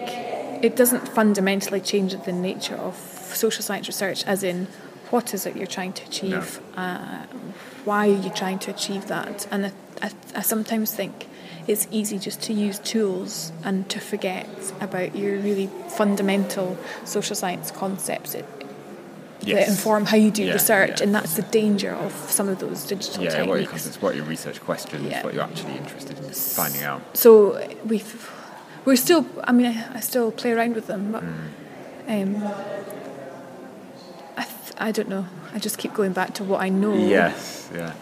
it 0.63 0.75
doesn't 0.75 1.07
fundamentally 1.07 1.79
change 1.81 2.13
the 2.25 2.31
nature 2.33 2.75
of 2.75 2.95
social 2.97 3.63
science 3.63 3.87
research, 3.87 4.23
as 4.25 4.43
in 4.43 4.67
what 5.11 5.33
is 5.33 5.45
it 5.45 5.55
you're 5.55 5.67
trying 5.67 5.93
to 5.93 6.03
achieve, 6.05 6.59
uh, 6.75 7.25
why 7.85 8.09
are 8.09 8.21
you 8.21 8.29
trying 8.31 8.59
to 8.59 8.71
achieve 8.71 9.07
that, 9.07 9.47
and 9.51 9.67
I, 9.67 9.71
I, 10.01 10.11
I 10.35 10.41
sometimes 10.41 10.93
think 10.93 11.27
it's 11.67 11.87
easy 11.91 12.19
just 12.19 12.41
to 12.43 12.53
use 12.53 12.79
tools 12.79 13.51
and 13.63 13.89
to 13.89 13.99
forget 13.99 14.47
about 14.79 15.15
your 15.15 15.37
really 15.39 15.67
fundamental 15.89 16.77
social 17.05 17.35
science 17.35 17.71
concepts 17.71 18.33
that, 18.33 18.45
that 19.41 19.67
inform 19.67 20.05
how 20.05 20.17
you 20.17 20.31
do 20.31 20.43
Yeah, 20.43 20.53
research, 20.53 20.99
yeah. 20.99 21.05
and 21.05 21.15
that's 21.15 21.35
the 21.35 21.41
danger 21.43 21.91
of 21.91 22.11
some 22.29 22.47
of 22.49 22.59
those 22.59 22.85
digital 22.85 23.23
Yeah, 23.23 23.29
what 23.29 23.35
your, 23.37 23.45
techniques. 23.57 23.71
concepts, 23.71 24.01
what 24.01 24.15
your 24.15 24.25
research 24.25 24.59
questions, 24.61 25.07
Yeah. 25.09 25.23
what 25.23 25.33
you're 25.33 25.43
actually 25.43 25.77
interested 25.77 26.17
in 26.19 26.31
finding 26.31 26.83
out. 26.83 27.01
So 27.17 27.67
we've 27.85 28.31
we're 28.85 28.95
still. 28.97 29.25
I 29.43 29.51
mean, 29.51 29.65
I, 29.65 29.97
I 29.97 29.99
still 29.99 30.31
play 30.31 30.51
around 30.51 30.75
with 30.75 30.85
them, 30.85 31.11
but 31.11 31.23
Mm. 31.23 32.35
um, 32.37 32.94
I 34.77 34.91
don't 34.91 35.09
know. 35.09 35.25
I 35.53 35.59
just 35.59 35.77
keep 35.77 35.93
going 35.93 36.13
back 36.13 36.33
to 36.35 36.43
what 36.43 36.61
I 36.61 36.69
know. 36.69 36.93
Yes, 36.93 37.69
yeah. 37.73 37.93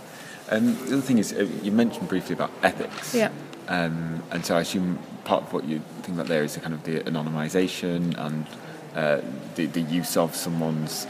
Um, 0.49 0.75
the 0.86 0.93
other 0.93 1.01
thing 1.01 1.17
is, 1.19 1.33
uh, 1.33 1.47
you 1.62 1.71
mentioned 1.71 2.09
briefly 2.09 2.33
about 2.33 2.51
ethics. 2.63 3.15
Yeah. 3.15 3.31
Um, 3.67 4.23
and 4.31 4.45
so 4.45 4.57
I 4.57 4.62
assume 4.62 4.99
part 5.23 5.43
of 5.43 5.53
what 5.53 5.63
you 5.65 5.81
think 6.01 6.17
about 6.17 6.27
there 6.27 6.43
is 6.43 6.55
the 6.55 6.59
kind 6.59 6.73
of 6.73 6.83
the 6.83 6.99
anonymization 7.01 8.17
and 8.17 8.45
uh, 8.95 9.21
the, 9.55 9.67
the 9.67 9.81
use 9.81 10.17
of 10.17 10.36
someone's 10.36 11.07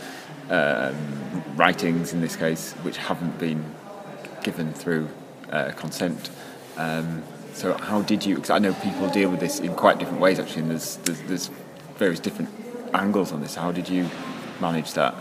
um, 0.49 1.43
writings, 1.55 2.13
in 2.13 2.21
this 2.21 2.35
case, 2.35 2.73
which 2.83 2.97
haven't 2.97 3.39
been 3.39 3.63
given 4.43 4.73
through 4.73 5.09
uh, 5.49 5.71
consent. 5.71 6.29
Um, 6.77 7.23
so 7.53 7.73
how 7.73 8.01
did 8.01 8.25
you? 8.25 8.35
Because 8.35 8.49
I 8.49 8.59
know 8.59 8.73
people 8.73 9.09
deal 9.09 9.29
with 9.29 9.39
this 9.39 9.59
in 9.59 9.73
quite 9.75 9.97
different 9.99 10.19
ways, 10.19 10.39
actually, 10.39 10.63
and 10.63 10.71
there's, 10.71 10.97
there's, 10.97 11.21
there's 11.21 11.49
various 11.95 12.19
different 12.19 12.49
angles 12.93 13.31
on 13.31 13.41
this. 13.41 13.55
How 13.55 13.71
did 13.71 13.89
you 13.89 14.09
manage 14.59 14.93
that? 14.93 15.15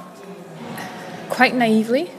Quite 1.32 1.54
naively. 1.54 2.10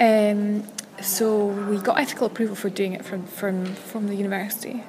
Um, 0.00 0.64
so 1.02 1.46
we 1.46 1.78
got 1.78 1.98
ethical 1.98 2.26
approval 2.26 2.56
for 2.56 2.70
doing 2.70 2.92
it 2.92 3.04
from 3.04 3.26
from 3.26 3.74
from 3.74 4.06
the 4.06 4.14
university. 4.14 4.84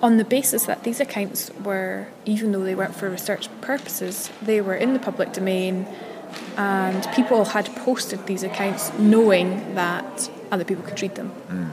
On 0.00 0.16
the 0.16 0.24
basis 0.24 0.66
that 0.66 0.84
these 0.84 1.00
accounts 1.00 1.50
were, 1.64 2.06
even 2.24 2.52
though 2.52 2.62
they 2.62 2.74
weren't 2.74 2.94
for 2.94 3.10
research 3.10 3.48
purposes, 3.60 4.30
they 4.40 4.60
were 4.60 4.76
in 4.76 4.92
the 4.92 5.00
public 5.00 5.32
domain, 5.32 5.86
and 6.56 7.06
people 7.12 7.44
had 7.46 7.66
posted 7.74 8.26
these 8.26 8.44
accounts 8.44 8.92
knowing 8.96 9.74
that 9.74 10.30
other 10.52 10.64
people 10.64 10.84
could 10.84 11.02
read 11.02 11.16
them. 11.16 11.32
Um, 11.50 11.72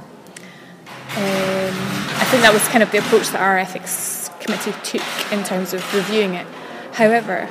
I 1.18 2.26
think 2.30 2.42
that 2.42 2.52
was 2.52 2.68
kind 2.70 2.82
of 2.82 2.92
the 2.92 2.98
approach 2.98 3.30
that 3.30 3.42
our 3.42 3.58
ethics 3.60 4.30
committee 4.40 4.74
took 4.84 5.32
in 5.32 5.44
terms 5.44 5.74
of 5.74 5.82
reviewing 5.94 6.34
it. 6.34 6.48
However, 6.94 7.48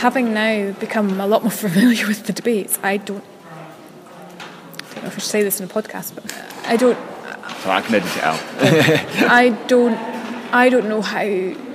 having 0.00 0.32
now 0.32 0.72
become 0.72 1.20
a 1.20 1.26
lot 1.26 1.42
more 1.42 1.50
familiar 1.66 2.06
with 2.06 2.26
the 2.26 2.32
debates, 2.32 2.78
I 2.82 2.96
don't, 2.96 3.24
don't 4.94 5.02
know 5.02 5.08
if 5.08 5.16
I 5.16 5.18
should 5.18 5.22
say 5.22 5.42
this 5.42 5.60
in 5.60 5.70
a 5.70 5.72
podcast, 5.72 6.14
but 6.14 6.24
I 6.66 6.76
don't. 6.76 6.98
So 7.62 7.70
I 7.70 7.82
can 7.82 7.94
edit 7.94 8.16
it 8.16 8.22
out. 8.22 8.40
I 9.30 9.50
don't. 9.66 9.98
I 10.52 10.68
don't 10.68 10.88
know 10.88 11.02
how 11.02 11.24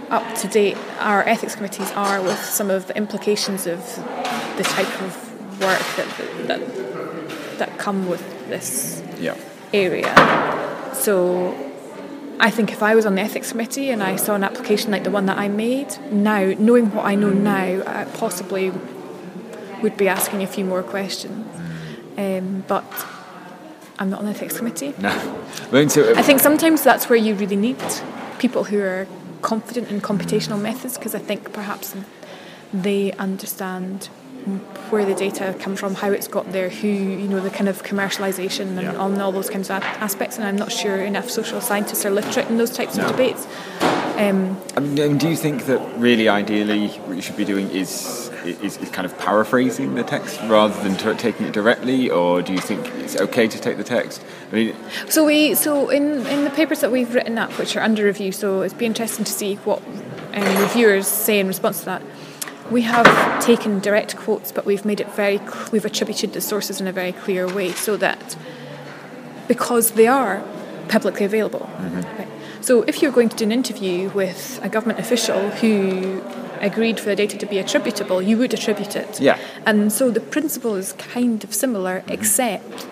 up 0.10 0.36
to 0.36 0.48
date 0.48 0.78
our 1.00 1.24
ethics 1.28 1.56
committees 1.56 1.92
are 1.92 2.22
with 2.22 2.40
some 2.40 2.70
of 2.70 2.88
the 2.88 2.98
implications 2.98 3.68
of 3.68 3.80
the 4.58 4.64
type 4.64 5.02
of 5.02 5.60
work 5.62 5.80
that 5.96 6.48
that, 6.48 7.58
that 7.60 7.78
come 7.78 8.08
with 8.08 8.24
this 8.50 9.02
yeah. 9.20 9.38
area. 9.74 10.14
So 10.94 11.65
I 12.40 12.50
think 12.50 12.72
if 12.72 12.84
I 12.84 12.96
was 12.96 13.06
on 13.06 13.16
the 13.16 13.22
ethics 13.22 13.52
committee 13.52 13.90
and 13.90 14.04
I 14.04 14.16
saw 14.18 14.36
an 14.36 14.44
application 14.44 14.92
like 14.92 15.04
the 15.04 15.12
one 15.12 15.26
that 15.28 15.38
I 15.38 15.48
made, 15.48 15.98
now 16.12 16.54
knowing 16.58 16.94
what 16.94 17.06
I 17.06 17.16
know 17.16 17.30
now, 17.32 17.84
I 17.86 18.06
possibly 18.06 18.72
would 19.82 19.98
be 19.98 20.08
asking 20.08 20.44
a 20.44 20.48
few 20.48 20.66
more 20.66 20.84
questions. 20.84 21.48
Um, 22.18 22.64
but 22.68 22.86
I'm 24.00 24.10
not 24.10 24.20
on 24.20 24.26
the 24.26 24.32
ethics 24.32 24.58
committee. 24.58 24.94
No. 25.00 25.10
I 26.18 26.22
think 26.22 26.40
sometimes 26.40 26.84
that's 26.84 27.10
where 27.10 27.18
you 27.18 27.36
really 27.36 27.56
need 27.56 27.78
people 28.40 28.66
who 28.66 28.80
are 28.82 29.08
confident 29.42 29.90
in 29.90 30.02
computational 30.02 30.60
methods 30.60 30.98
because 30.98 31.16
I 31.16 31.20
think 31.20 31.54
perhaps 31.54 31.96
they 32.74 33.12
understand 33.14 34.10
where 34.90 35.06
the 35.06 35.16
data 35.16 35.56
come 35.60 35.76
from, 35.76 35.96
how 35.96 36.12
it's 36.12 36.28
got 36.28 36.52
there, 36.52 36.70
who 36.70 36.88
you 36.88 37.28
know 37.28 37.40
the 37.40 37.50
kind 37.50 37.68
of 37.68 37.84
commercialization 37.84 38.78
and 38.78 38.82
yeah. 38.82 38.96
all, 38.96 39.22
all 39.22 39.32
those 39.32 39.50
kinds 39.50 39.70
of 39.70 39.84
aspects. 39.84 40.38
And 40.38 40.46
I'm 40.46 40.56
not 40.56 40.72
sure 40.72 40.98
enough 40.98 41.30
social 41.30 41.62
scientists 41.62 42.06
are 42.06 42.12
literate 42.12 42.48
in 42.50 42.58
those 42.58 42.72
types 42.72 42.96
no. 42.96 43.06
of 43.06 43.12
debates. 43.12 43.48
Um, 44.18 44.58
I 44.78 44.80
mean, 44.80 45.18
do 45.18 45.28
you 45.28 45.36
think 45.36 45.66
that 45.66 45.82
really, 46.00 46.30
ideally, 46.30 46.88
what 46.88 47.18
you 47.18 47.22
should 47.22 47.36
be 47.36 47.44
doing 47.44 47.70
is, 47.70 48.30
is, 48.46 48.78
is 48.78 48.90
kind 48.90 49.06
of 49.06 49.18
paraphrasing 49.18 49.96
the 49.96 50.04
text 50.04 50.40
rather 50.44 50.82
than 50.84 50.96
t- 50.96 51.22
taking 51.22 51.48
it 51.48 51.54
directly, 51.54 52.10
or 52.10 52.42
do 52.42 52.54
you 52.54 52.60
think 52.60 52.88
it's 53.00 53.18
okay 53.18 53.46
to 53.50 53.60
take 53.60 53.76
the 53.76 53.84
text? 53.84 54.24
I 54.52 54.56
mean, 54.56 54.76
so 55.10 55.26
we 55.26 55.54
so 55.56 55.90
in 55.90 56.26
in 56.28 56.46
the 56.46 56.50
papers 56.52 56.80
that 56.80 56.92
we've 56.92 57.14
written 57.14 57.38
up, 57.38 57.52
which 57.60 57.76
are 57.76 57.82
under 57.82 58.06
review, 58.06 58.32
so 58.32 58.62
it'd 58.62 58.78
be 58.78 58.86
interesting 58.86 59.26
to 59.26 59.32
see 59.32 59.56
what 59.56 59.82
um, 60.34 60.62
reviewers 60.62 61.08
say 61.08 61.40
in 61.40 61.48
response 61.48 61.80
to 61.80 61.86
that. 61.86 62.02
We 62.72 62.82
have 62.82 63.44
taken 63.44 63.80
direct 63.80 64.18
quotes, 64.18 64.52
but 64.52 64.66
we've 64.66 64.86
made 64.86 65.00
it 65.00 65.12
very. 65.14 65.40
We've 65.72 65.86
attributed 65.86 66.34
the 66.34 66.42
sources 66.42 66.82
in 66.82 66.88
a 66.88 66.92
very 66.92 67.12
clear 67.12 67.48
way, 67.48 67.72
so 67.72 67.96
that 67.98 68.36
because 69.48 69.92
they 69.92 70.08
are 70.08 70.44
publicly 70.88 71.26
available. 71.26 71.70
Mm-hmm. 71.78 72.18
Right? 72.18 72.28
So 72.62 72.82
if 72.84 73.02
you're 73.02 73.12
going 73.12 73.30
to 73.30 73.36
do 73.36 73.44
an 73.44 73.52
interview 73.52 74.10
with 74.10 74.60
a 74.64 74.70
government 74.70 75.00
official 75.00 75.52
who 75.52 76.24
agreed 76.60 77.00
for 77.00 77.10
the 77.10 77.16
data 77.16 77.38
to 77.38 77.46
be 77.46 77.60
attributable, 77.60 78.22
you 78.22 78.38
would 78.40 78.54
attribute 78.54 78.96
it. 78.96 79.22
Yeah. 79.22 79.38
And 79.66 79.94
so 79.94 80.10
the 80.10 80.20
principle 80.20 80.76
is 80.76 80.94
kind 80.94 81.44
of 81.44 81.54
similar, 81.54 82.00
mm-hmm. 82.00 82.12
except 82.12 82.88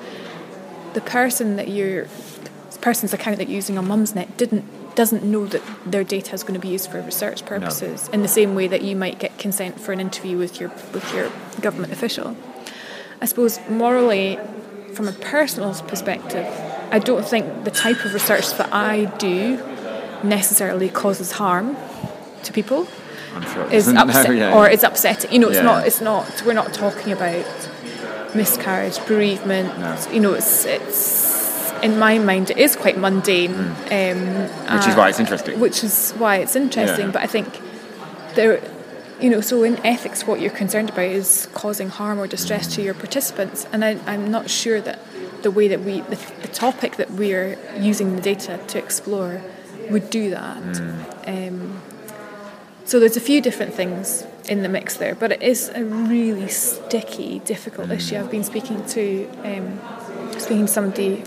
the 0.94 1.02
person 1.02 1.56
that 1.56 1.70
you're, 1.70 2.06
the 2.06 2.80
person's 2.82 3.14
account 3.14 3.38
that 3.38 3.48
you're 3.48 3.56
using 3.56 3.80
on 3.80 3.88
Mumsnet 3.88 4.38
didn't 4.38 4.66
doesn't 4.96 5.24
know 5.24 5.46
that 5.48 5.62
their 5.86 6.04
data 6.04 6.34
is 6.34 6.44
going 6.44 6.54
to 6.54 6.60
be 6.60 6.70
used 6.70 6.90
for 6.90 7.02
research 7.02 7.46
purposes 7.46 8.08
no. 8.08 8.14
in 8.14 8.22
the 8.22 8.28
same 8.28 8.56
way 8.56 8.68
that 8.68 8.82
you 8.82 8.96
might 8.96 9.20
get 9.20 9.38
consent 9.38 9.80
for 9.80 9.92
an 9.92 10.00
interview 10.00 10.38
with 10.38 10.60
your 10.60 10.70
with 10.94 11.14
your 11.14 11.32
government 11.62 11.94
official. 11.94 12.36
I 13.22 13.26
suppose 13.26 13.60
morally, 13.70 14.40
from 14.94 15.08
a 15.08 15.14
personal 15.14 15.74
perspective, 15.74 16.46
I 16.92 17.00
don't 17.00 17.26
think 17.26 17.64
the 17.64 17.72
type 17.72 18.04
of 18.06 18.14
research 18.14 18.52
that 18.58 18.74
I 18.74 19.06
do 19.18 19.58
necessarily 20.24 20.90
causes 20.90 21.32
harm 21.34 21.76
to 22.44 22.54
people. 22.54 22.88
Sure 23.54 23.68
is 23.72 23.88
upset 23.88 24.36
yeah. 24.36 24.54
or 24.54 24.70
it's 24.70 24.84
upsetting. 24.84 25.32
You 25.32 25.40
know, 25.40 25.48
it's 25.48 25.58
yeah. 25.58 25.64
not. 25.64 25.88
It's 25.88 26.02
not. 26.02 26.44
We're 26.46 26.54
not 26.54 26.74
talking 26.74 27.12
about 27.12 27.46
miscarriage, 28.36 29.04
bereavement. 29.08 29.80
No. 29.80 29.98
You 30.12 30.20
know, 30.20 30.34
it's 30.34 30.66
it's 30.66 31.23
in 31.84 32.00
my 32.00 32.18
mind, 32.18 32.50
it 32.50 32.58
is 32.58 32.76
quite 32.76 32.98
mundane. 32.98 33.54
Mm. 33.54 34.72
Um, 34.72 34.78
which 34.78 34.88
is 34.88 34.96
why 34.96 35.10
it's 35.10 35.20
interesting. 35.20 35.60
Which 35.60 35.84
is 35.84 36.12
why 36.14 36.38
it's 36.38 36.56
interesting. 36.56 37.08
Yeah. 37.08 37.12
But 37.12 37.22
I 37.22 37.28
think 37.28 37.60
there, 38.36 38.64
you 39.20 39.30
know, 39.30 39.42
so 39.42 39.64
in 39.64 39.78
ethics, 39.86 40.26
what 40.26 40.40
you're 40.40 40.50
concerned 40.50 40.90
about 40.90 41.06
is 41.06 41.50
causing 41.54 41.90
harm 41.90 42.20
or 42.20 42.28
distress 42.28 42.74
to 42.76 42.82
your 42.82 42.94
participants. 42.94 43.68
And 43.74 43.84
I, 43.84 43.92
am 44.14 44.32
not 44.32 44.50
sure 44.50 44.80
that 44.82 45.00
the 45.44 45.52
way 45.52 45.68
that 45.68 45.82
we, 45.82 46.00
the, 46.02 46.16
the, 46.42 46.48
topic 46.48 46.96
that 46.96 47.12
we're 47.12 47.60
using 47.78 48.16
the 48.16 48.22
data 48.22 48.60
to 48.68 48.78
explore 48.80 49.42
would 49.90 50.10
do 50.10 50.30
that. 50.30 50.64
Mm. 50.64 51.50
Um, 51.50 51.82
so 52.86 53.00
there's 53.00 53.18
a 53.18 53.22
few 53.22 53.42
different 53.42 53.74
things 53.74 54.26
in 54.48 54.62
the 54.64 54.70
mix 54.70 54.96
there, 54.96 55.16
but 55.16 55.34
it 55.34 55.44
is 55.44 55.70
a 55.76 55.84
really 55.84 56.48
sticky, 56.48 57.40
difficult 57.40 57.90
mm. 57.90 57.96
issue. 57.96 58.18
I've 58.18 58.32
been 58.32 58.44
speaking 58.46 58.86
to 58.88 59.30
um, 59.44 59.80
speaking 60.40 60.66
to 60.66 60.72
somebody 60.72 61.24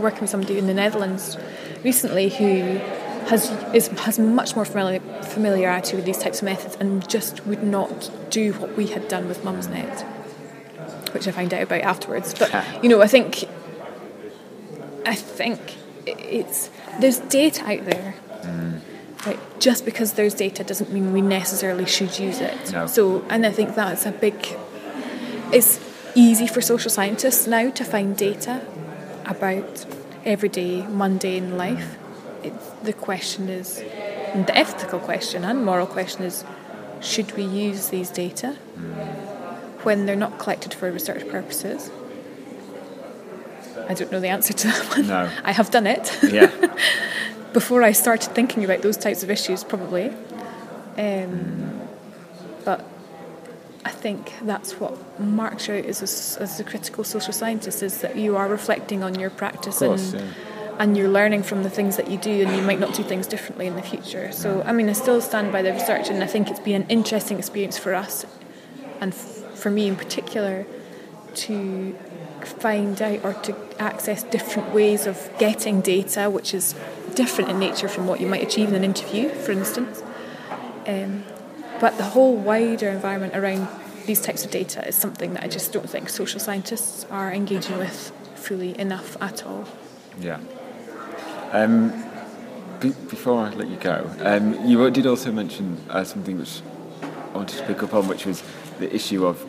working 0.00 0.22
with 0.22 0.30
somebody 0.30 0.58
in 0.58 0.66
the 0.66 0.74
Netherlands 0.74 1.36
recently 1.84 2.28
who 2.28 2.80
has 3.28 3.50
is, 3.74 3.88
has 3.88 4.18
much 4.18 4.56
more 4.56 4.64
familiar, 4.64 5.00
familiarity 5.22 5.96
with 5.96 6.04
these 6.04 6.18
types 6.18 6.38
of 6.38 6.44
methods 6.44 6.76
and 6.80 7.06
just 7.08 7.46
would 7.46 7.62
not 7.62 8.10
do 8.30 8.52
what 8.54 8.76
we 8.76 8.86
had 8.86 9.06
done 9.08 9.28
with 9.28 9.42
Mumsnet, 9.42 10.02
which 11.12 11.28
I 11.28 11.30
found 11.30 11.52
out 11.52 11.62
about 11.62 11.82
afterwards. 11.82 12.34
But 12.38 12.82
you 12.82 12.88
know, 12.88 13.02
I 13.02 13.06
think 13.06 13.44
I 15.04 15.14
think 15.14 15.76
it's 16.06 16.70
there's 17.00 17.18
data 17.18 17.62
out 17.64 17.84
there. 17.84 18.14
Mm. 18.42 18.80
Right, 19.26 19.38
just 19.58 19.84
because 19.84 20.12
there's 20.12 20.32
data 20.32 20.62
doesn't 20.62 20.92
mean 20.92 21.12
we 21.12 21.20
necessarily 21.20 21.86
should 21.86 22.16
use 22.20 22.40
it. 22.40 22.72
No. 22.72 22.86
So, 22.86 23.24
and 23.28 23.44
I 23.44 23.50
think 23.50 23.74
that's 23.74 24.06
a 24.06 24.12
big. 24.12 24.34
It's 25.52 25.80
easy 26.14 26.46
for 26.46 26.60
social 26.60 26.90
scientists 26.90 27.46
now 27.46 27.70
to 27.70 27.84
find 27.84 28.16
data 28.16 28.62
about 29.28 29.86
everyday 30.24 30.86
mundane 30.86 31.56
life. 31.56 31.96
It's, 32.42 32.70
the 32.82 32.92
question 32.92 33.48
is, 33.48 33.76
the 33.76 34.52
ethical 34.56 34.98
question 34.98 35.44
and 35.44 35.64
moral 35.64 35.86
question 35.86 36.24
is, 36.24 36.44
should 37.00 37.36
we 37.36 37.44
use 37.44 37.88
these 37.88 38.10
data 38.10 38.54
when 39.82 40.06
they're 40.06 40.16
not 40.16 40.38
collected 40.38 40.74
for 40.74 40.90
research 40.90 41.28
purposes? 41.28 41.90
I 43.88 43.94
don't 43.94 44.12
know 44.12 44.20
the 44.20 44.28
answer 44.28 44.52
to 44.52 44.66
that 44.66 44.96
one. 44.96 45.06
No. 45.06 45.30
I 45.44 45.52
have 45.52 45.70
done 45.70 45.86
it. 45.86 46.16
Yeah. 46.22 46.50
Before 47.52 47.82
I 47.82 47.92
started 47.92 48.34
thinking 48.34 48.64
about 48.64 48.82
those 48.82 48.96
types 48.96 49.22
of 49.22 49.30
issues, 49.30 49.64
probably. 49.64 50.12
Um, 50.98 51.80
but 52.64 52.84
I 53.84 53.90
think 53.90 54.34
that's 54.42 54.80
what 54.80 55.20
marks 55.20 55.68
you 55.68 55.74
out 55.74 55.84
as 55.84 56.00
a, 56.00 56.42
as 56.42 56.60
a 56.60 56.64
critical 56.64 57.04
social 57.04 57.32
scientist 57.32 57.82
is 57.82 58.00
that 58.00 58.16
you 58.16 58.36
are 58.36 58.48
reflecting 58.48 59.02
on 59.02 59.18
your 59.18 59.30
practice 59.30 59.78
course, 59.78 60.12
and 60.12 60.22
yeah. 60.22 60.32
and 60.78 60.96
you're 60.96 61.08
learning 61.08 61.44
from 61.44 61.62
the 61.62 61.70
things 61.70 61.96
that 61.96 62.10
you 62.10 62.18
do 62.18 62.42
and 62.42 62.56
you 62.56 62.62
might 62.62 62.80
not 62.80 62.94
do 62.94 63.02
things 63.02 63.26
differently 63.26 63.66
in 63.66 63.76
the 63.76 63.82
future. 63.82 64.32
So 64.32 64.62
I 64.62 64.72
mean 64.72 64.88
I 64.88 64.92
still 64.94 65.20
stand 65.20 65.52
by 65.52 65.62
the 65.62 65.72
research 65.72 66.08
and 66.08 66.22
I 66.22 66.26
think 66.26 66.50
it's 66.50 66.60
been 66.60 66.82
an 66.82 66.88
interesting 66.88 67.38
experience 67.38 67.78
for 67.78 67.94
us 67.94 68.26
and 69.00 69.12
f- 69.12 69.58
for 69.58 69.70
me 69.70 69.86
in 69.86 69.96
particular 69.96 70.66
to 71.34 71.96
find 72.42 73.00
out 73.00 73.24
or 73.24 73.34
to 73.34 73.54
access 73.78 74.22
different 74.24 74.72
ways 74.74 75.06
of 75.06 75.30
getting 75.38 75.80
data 75.80 76.28
which 76.30 76.52
is 76.52 76.74
different 77.14 77.50
in 77.50 77.58
nature 77.58 77.88
from 77.88 78.06
what 78.06 78.20
you 78.20 78.26
might 78.26 78.42
achieve 78.42 78.68
in 78.68 78.74
an 78.74 78.84
interview 78.84 79.28
for 79.28 79.52
instance. 79.52 80.02
Um, 80.86 81.22
but 81.80 81.96
the 81.96 82.04
whole 82.04 82.36
wider 82.36 82.88
environment 82.88 83.36
around 83.36 83.68
these 84.06 84.20
types 84.20 84.44
of 84.44 84.50
data 84.50 84.86
is 84.88 84.96
something 84.96 85.34
that 85.34 85.44
I 85.44 85.48
just 85.48 85.72
don't 85.72 85.88
think 85.88 86.08
social 86.08 86.40
scientists 86.40 87.04
are 87.10 87.32
engaging 87.32 87.78
with 87.78 88.12
fully 88.34 88.78
enough 88.78 89.20
at 89.20 89.44
all. 89.44 89.66
Yeah. 90.20 90.40
Um, 91.52 92.04
be- 92.80 92.90
before 92.90 93.44
I 93.46 93.50
let 93.50 93.68
you 93.68 93.76
go, 93.76 94.10
um, 94.20 94.66
you 94.66 94.90
did 94.90 95.06
also 95.06 95.30
mention 95.30 95.78
uh, 95.90 96.04
something 96.04 96.38
which 96.38 96.62
I 97.02 97.36
wanted 97.36 97.58
to 97.58 97.66
pick 97.66 97.82
up 97.82 97.94
on, 97.94 98.08
which 98.08 98.26
was 98.26 98.42
the 98.78 98.92
issue 98.94 99.26
of 99.26 99.44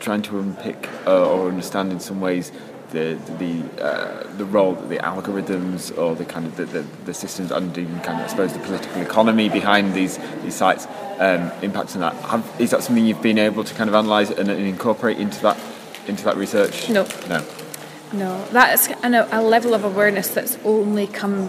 trying 0.00 0.22
to 0.22 0.38
unpick 0.38 0.88
uh, 1.06 1.30
or 1.30 1.48
understand 1.48 1.92
in 1.92 2.00
some 2.00 2.20
ways 2.20 2.50
the 2.90 3.18
the 3.38 3.82
uh, 3.82 4.36
the 4.36 4.44
role 4.44 4.74
that 4.74 4.88
the 4.88 4.96
algorithms 4.98 5.96
or 5.96 6.16
the 6.16 6.24
kind 6.24 6.46
of 6.46 6.56
the, 6.56 6.64
the, 6.64 6.84
the 7.04 7.14
systems 7.14 7.52
and 7.52 7.76
even 7.78 8.00
kind 8.00 8.18
of 8.18 8.24
I 8.24 8.28
suppose 8.28 8.52
the 8.52 8.58
political 8.60 9.02
economy 9.02 9.48
behind 9.48 9.94
these 9.94 10.18
these 10.42 10.56
sites 10.56 10.86
um, 11.20 11.52
impacts 11.62 11.94
on 11.94 12.00
that. 12.00 12.14
Have, 12.24 12.60
is 12.60 12.70
that 12.70 12.82
something 12.82 13.04
you've 13.06 13.22
been 13.22 13.38
able 13.38 13.62
to 13.62 13.74
kind 13.74 13.88
of 13.88 13.94
analyse 13.94 14.30
and, 14.30 14.48
and, 14.48 14.66
incorporate 14.66 15.18
into 15.18 15.40
that 15.42 15.60
into 16.08 16.24
that 16.24 16.36
research? 16.36 16.88
No. 16.88 17.06
No. 17.28 17.46
No, 18.12 18.44
that's 18.46 18.88
a, 18.88 19.28
a 19.30 19.40
level 19.40 19.72
of 19.72 19.84
awareness 19.84 20.28
that's 20.28 20.58
only 20.64 21.06
come 21.06 21.48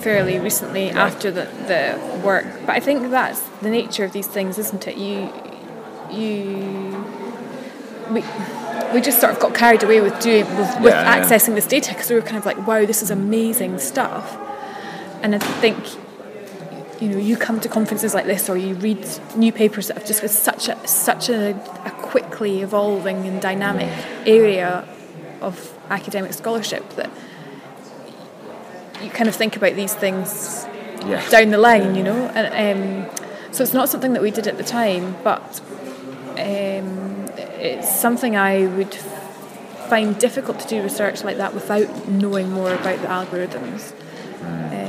fairly 0.00 0.38
recently 0.40 0.86
right. 0.86 0.96
after 0.96 1.30
the, 1.30 1.44
the 1.68 2.26
work. 2.26 2.44
But 2.62 2.70
I 2.70 2.80
think 2.80 3.10
that's 3.10 3.40
the 3.62 3.70
nature 3.70 4.04
of 4.04 4.12
these 4.12 4.26
things, 4.26 4.58
isn't 4.58 4.88
it? 4.88 4.96
You 4.96 5.32
you 6.10 7.04
we 8.10 8.24
we 8.92 9.00
just 9.00 9.20
sort 9.20 9.32
of 9.32 9.38
got 9.38 9.54
carried 9.54 9.84
away 9.84 10.00
with 10.00 10.18
doing 10.20 10.44
with, 10.56 10.80
with 10.80 10.92
yeah, 10.92 11.22
accessing 11.22 11.50
yeah. 11.50 11.54
this 11.54 11.66
data 11.66 11.92
because 11.92 12.10
we 12.10 12.16
were 12.16 12.22
kind 12.22 12.36
of 12.36 12.46
like, 12.46 12.66
wow, 12.66 12.84
this 12.84 13.02
is 13.02 13.10
amazing 13.10 13.78
stuff. 13.78 14.36
And 15.22 15.36
I 15.36 15.38
think 15.38 15.76
you 17.00 17.08
know 17.08 17.18
you 17.18 17.36
come 17.36 17.60
to 17.60 17.68
conferences 17.68 18.14
like 18.14 18.26
this 18.26 18.48
or 18.48 18.56
you 18.56 18.74
read 18.76 19.06
new 19.36 19.52
papers 19.52 19.88
that 19.88 19.98
have 19.98 20.06
just 20.06 20.22
got 20.22 20.30
such 20.30 20.68
a 20.68 20.86
such 20.86 21.28
a, 21.28 21.50
a 21.84 21.90
quickly 21.90 22.62
evolving 22.62 23.26
and 23.26 23.40
dynamic 23.40 23.90
area 24.26 24.88
of 25.40 25.78
academic 25.90 26.32
scholarship 26.32 26.88
that 26.96 27.10
you 29.02 29.10
kind 29.10 29.28
of 29.28 29.36
think 29.36 29.56
about 29.56 29.74
these 29.74 29.94
things 29.94 30.66
yeah. 31.06 31.28
down 31.28 31.50
the 31.50 31.58
line, 31.58 31.94
you 31.94 32.02
know. 32.02 32.26
And 32.34 33.08
um, 33.08 33.16
so 33.52 33.62
it's 33.62 33.74
not 33.74 33.88
something 33.88 34.12
that 34.14 34.22
we 34.22 34.30
did 34.30 34.46
at 34.46 34.56
the 34.56 34.64
time, 34.64 35.16
but 35.22 35.60
um, 36.32 37.28
it's 37.58 37.94
something 37.94 38.36
I 38.36 38.66
would 38.66 38.94
find 38.94 40.18
difficult 40.18 40.58
to 40.60 40.68
do 40.68 40.82
research 40.82 41.22
like 41.22 41.36
that 41.36 41.54
without 41.54 42.08
knowing 42.08 42.50
more 42.50 42.74
about 42.74 43.00
the 43.00 43.08
algorithms. 43.08 43.92
Um, 44.42 44.85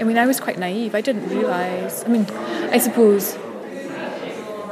I 0.00 0.04
mean, 0.04 0.18
I 0.18 0.26
was 0.26 0.38
quite 0.40 0.58
naive. 0.58 0.94
I 0.94 1.00
didn't 1.00 1.28
realise. 1.28 2.04
I 2.04 2.08
mean, 2.08 2.24
I 2.70 2.78
suppose 2.78 3.36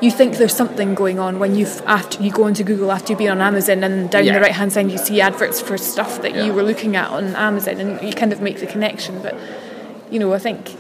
you 0.01 0.11
think 0.11 0.37
there's 0.37 0.55
something 0.55 0.95
going 0.95 1.19
on 1.19 1.39
when 1.39 1.55
you 1.55 1.67
after 1.87 2.23
you 2.23 2.31
go 2.31 2.47
into 2.47 2.63
Google 2.63 2.93
after 2.93 3.13
you've 3.13 3.19
been 3.19 3.31
on 3.31 3.41
Amazon 3.41 3.83
and 3.83 4.11
down 4.11 4.25
Yeah. 4.27 4.35
the 4.35 4.41
right 4.41 4.53
hand 4.53 4.73
side 4.73 4.91
you 4.91 4.99
see 4.99 5.21
adverts 5.23 5.61
for 5.61 5.79
stuff 5.79 6.21
that 6.23 6.35
Yeah. 6.35 6.45
you 6.45 6.53
were 6.53 6.63
looking 6.63 6.97
at 6.97 7.09
on 7.11 7.35
Amazon 7.35 7.81
and 7.81 8.03
you 8.03 8.13
kind 8.13 8.31
of 8.33 8.41
make 8.43 8.61
the 8.61 8.67
connection. 8.67 9.21
But 9.23 9.35
you 10.11 10.19
know, 10.19 10.33
I 10.35 10.39
think 10.39 10.75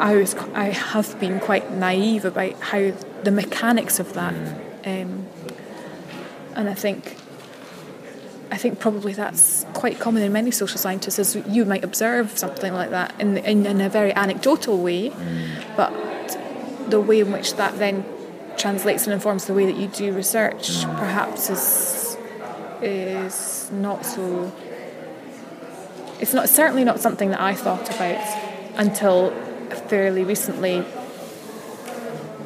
I 0.00 0.16
was 0.16 0.34
I 0.54 0.70
have 0.70 1.18
been 1.20 1.38
quite 1.40 1.72
naive 1.72 2.24
about 2.24 2.54
how 2.60 2.92
the 3.22 3.30
mechanics 3.30 4.00
of 4.00 4.12
that, 4.14 4.34
um, 4.86 5.26
and 6.56 6.68
I 6.68 6.74
think 6.74 7.16
I 8.54 8.56
think 8.56 8.78
probably 8.78 9.14
that's 9.14 9.66
quite 9.74 9.98
common 9.98 10.22
in 10.22 10.32
many 10.32 10.52
social 10.52 10.78
scientists. 10.78 11.18
Is 11.18 11.34
you 11.48 11.64
might 11.64 11.82
observe 11.82 12.38
something 12.38 12.72
like 12.72 12.90
that 12.90 13.12
in 13.20 13.36
in, 13.38 13.66
in 13.66 13.80
a 13.80 13.88
very 13.88 14.14
anecdotal 14.14 14.78
way, 14.78 15.12
but 15.76 15.90
the 16.88 17.00
way 17.00 17.18
in 17.18 17.32
which 17.32 17.54
that 17.56 17.76
then 17.80 18.04
translates 18.56 19.08
and 19.08 19.12
informs 19.12 19.46
the 19.46 19.54
way 19.54 19.66
that 19.66 19.76
you 19.76 19.88
do 19.88 20.12
research 20.12 20.84
perhaps 20.84 21.50
is 21.50 22.16
is 22.80 23.72
not 23.72 24.06
so. 24.06 24.52
It's 26.20 26.32
not 26.32 26.48
certainly 26.48 26.84
not 26.84 27.00
something 27.00 27.30
that 27.30 27.40
I 27.40 27.54
thought 27.54 27.92
about 27.92 28.24
until 28.76 29.32
fairly 29.88 30.22
recently. 30.22 30.84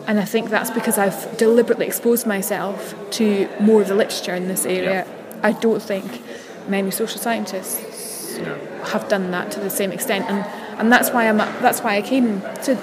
And 0.07 0.19
I 0.19 0.25
think 0.25 0.49
that's 0.49 0.71
because 0.71 0.97
I've 0.97 1.37
deliberately 1.37 1.85
exposed 1.85 2.27
myself 2.27 2.95
to 3.19 3.47
more 3.61 3.83
of 3.83 3.89
the 3.89 3.95
literature 3.95 4.35
in 4.35 4.49
this 4.49 4.65
area. 4.65 5.07
I 5.43 5.53
don't 5.53 5.83
think 5.83 6.23
many 6.69 6.91
social 6.91 7.21
scientists 7.21 8.37
have 8.93 9.09
done 9.09 9.31
that 9.33 9.51
to 9.53 9.61
the 9.61 9.71
same 9.71 9.93
extent, 9.93 10.27
and, 10.29 10.45
and 10.79 10.93
that's 10.93 11.11
why 11.11 11.29
I'm 11.29 11.39
that's 11.39 11.81
why 11.81 11.97
I 11.97 12.03
came 12.03 12.41
to 12.65 12.75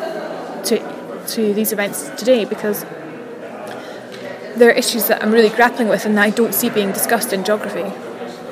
to 0.65 1.23
to 1.27 1.53
these 1.53 1.71
events 1.71 2.09
today 2.17 2.45
because 2.45 2.85
there 4.55 4.69
are 4.69 4.73
issues 4.73 5.07
that 5.07 5.21
I'm 5.23 5.31
really 5.31 5.49
grappling 5.49 5.87
with, 5.89 6.05
and 6.05 6.19
I 6.19 6.29
don't 6.29 6.53
see 6.53 6.69
being 6.69 6.91
discussed 6.91 7.33
in 7.33 7.43
geography 7.43 7.91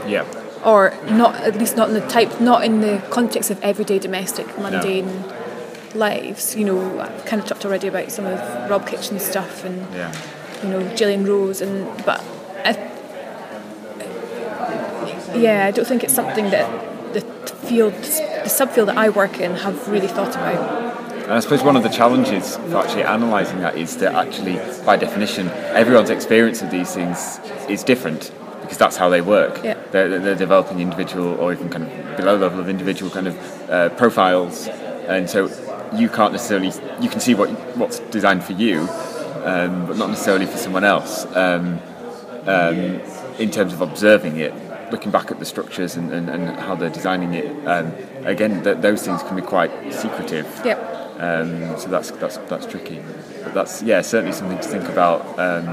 Yeah. 0.07 0.25
or 0.65 0.93
not 1.09 1.35
at 1.35 1.55
least 1.57 1.77
not 1.77 1.87
in 1.89 1.93
the 1.93 2.07
type 2.07 2.39
not 2.41 2.63
in 2.63 2.81
the 2.81 3.01
context 3.09 3.49
of 3.51 3.61
everyday 3.63 3.99
domestic 3.99 4.47
mundane 4.57 5.23
lives 5.95 6.55
you 6.55 6.65
know 6.65 6.99
I've 6.99 7.25
kind 7.25 7.41
of 7.41 7.47
talked 7.47 7.65
already 7.65 7.87
about 7.87 8.11
some 8.11 8.25
of 8.25 8.39
Rob 8.69 8.87
Kitchin's 8.87 9.23
stuff 9.23 9.63
and 9.63 9.77
Yeah. 9.93 10.11
you 10.63 10.69
know 10.69 10.95
Gillian 10.95 11.25
Rose 11.25 11.61
and 11.61 11.85
but 12.05 12.21
I, 12.65 12.71
yeah 15.35 15.65
I 15.67 15.71
don't 15.71 15.85
think 15.85 16.03
it's 16.03 16.13
something 16.13 16.49
that 16.51 17.13
the 17.13 17.21
field 17.67 17.93
the 17.93 18.49
subfield 18.49 18.87
that 18.87 18.97
I 18.97 19.09
work 19.09 19.39
in 19.39 19.55
have 19.55 19.87
really 19.87 20.07
thought 20.07 20.35
about 20.35 20.93
And 21.23 21.31
I 21.31 21.39
suppose 21.39 21.63
one 21.63 21.77
of 21.77 21.83
the 21.83 21.89
challenges 21.89 22.57
for 22.57 22.77
actually 22.77 23.03
analysing 23.03 23.59
that 23.59 23.77
is 23.77 23.95
that 23.97 24.13
actually, 24.13 24.55
by 24.85 24.97
definition, 24.97 25.47
everyone's 25.71 26.09
experience 26.09 26.61
of 26.61 26.69
these 26.69 26.93
things 26.93 27.39
is 27.69 27.81
different 27.81 28.31
because 28.61 28.77
that's 28.77 28.97
how 28.97 29.07
they 29.07 29.21
work. 29.21 29.63
Yeah. 29.63 29.77
They're, 29.91 30.19
they're 30.19 30.35
developing 30.35 30.81
individual 30.81 31.35
or 31.39 31.53
even 31.53 31.69
kind 31.69 31.85
of 31.85 32.17
below 32.17 32.35
level 32.35 32.59
of 32.59 32.67
individual 32.67 33.09
kind 33.09 33.27
of 33.27 33.69
uh, 33.69 33.89
profiles, 33.89 34.67
and 35.07 35.29
so 35.29 35.49
you 35.95 36.09
can't 36.09 36.33
necessarily 36.33 36.71
you 36.99 37.09
can 37.09 37.21
see 37.21 37.35
what 37.35 37.49
what's 37.77 37.99
designed 37.99 38.43
for 38.43 38.53
you, 38.53 38.81
um, 39.45 39.85
but 39.87 39.95
not 39.95 40.09
necessarily 40.09 40.45
for 40.45 40.57
someone 40.57 40.83
else. 40.83 41.25
Um, 41.35 41.79
um, 42.45 42.99
in 43.39 43.49
terms 43.49 43.71
of 43.71 43.79
observing 43.79 44.37
it, 44.37 44.53
looking 44.93 45.11
back 45.11 45.31
at 45.31 45.39
the 45.39 45.45
structures 45.45 45.95
and, 45.97 46.11
and, 46.13 46.29
and 46.29 46.43
how 46.65 46.75
they're 46.75 46.89
designing 46.99 47.33
it, 47.33 47.47
um, 47.67 47.91
again, 48.25 48.63
th- 48.63 48.77
those 48.77 49.01
things 49.05 49.21
can 49.23 49.35
be 49.35 49.41
quite 49.41 49.71
secretive. 49.91 50.47
yep 50.63 50.79
Um, 51.19 51.77
so 51.81 51.87
that's 51.89 52.09
that's 52.21 52.37
that's 52.49 52.65
tricky. 52.73 52.99
But 53.43 53.53
that's 53.57 53.81
yeah, 53.83 54.01
certainly 54.01 54.33
something 54.39 54.57
to 54.65 54.69
think 54.75 54.87
about. 54.95 55.19
Um, 55.45 55.67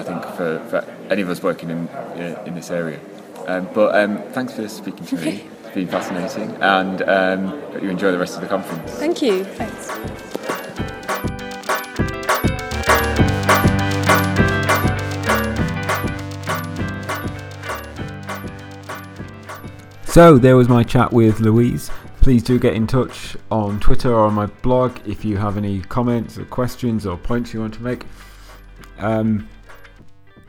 I 0.00 0.02
think 0.08 0.22
for, 0.36 0.50
for 0.70 0.80
any 1.10 1.22
of 1.22 1.28
us 1.30 1.42
working 1.42 1.70
in 1.70 1.80
uh, 1.88 2.44
in 2.46 2.54
this 2.54 2.70
area. 2.70 3.00
Um, 3.46 3.68
but 3.74 3.88
um, 4.00 4.12
thanks 4.36 4.52
for 4.56 4.68
speaking 4.68 5.06
to 5.06 5.16
me. 5.16 5.32
It's 5.64 5.74
been 5.80 5.88
fascinating, 5.88 6.50
and 6.60 7.00
um, 7.18 7.40
hope 7.72 7.82
you 7.82 7.88
enjoy 7.96 8.10
the 8.12 8.18
rest 8.18 8.34
of 8.36 8.42
the 8.44 8.48
conference. 8.56 8.92
thank 9.04 9.22
you 9.22 9.44
thanks 9.60 9.88
So 20.12 20.36
there 20.36 20.58
was 20.58 20.68
my 20.68 20.82
chat 20.82 21.10
with 21.10 21.40
Louise. 21.40 21.90
Please 22.20 22.42
do 22.42 22.58
get 22.58 22.74
in 22.74 22.86
touch 22.86 23.34
on 23.50 23.80
Twitter 23.80 24.12
or 24.12 24.26
on 24.26 24.34
my 24.34 24.44
blog 24.44 24.98
if 25.08 25.24
you 25.24 25.38
have 25.38 25.56
any 25.56 25.80
comments 25.80 26.36
or 26.36 26.44
questions 26.44 27.06
or 27.06 27.16
points 27.16 27.54
you 27.54 27.60
want 27.60 27.72
to 27.72 27.82
make. 27.82 28.04
Um, 28.98 29.48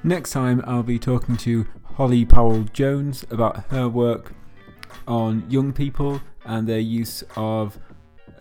next 0.04 0.32
time 0.32 0.62
I'll 0.67 0.84
be 0.84 0.99
talking 0.99 1.38
to 1.38 1.65
Holly 1.95 2.26
Powell 2.26 2.63
Jones 2.73 3.23
about 3.32 3.63
her 3.67 3.88
work 3.88 4.34
on 5.08 5.49
young 5.49 5.71
people 5.71 6.19
and 6.43 6.67
their 6.67 6.80
use 6.80 7.23
of 7.38 7.80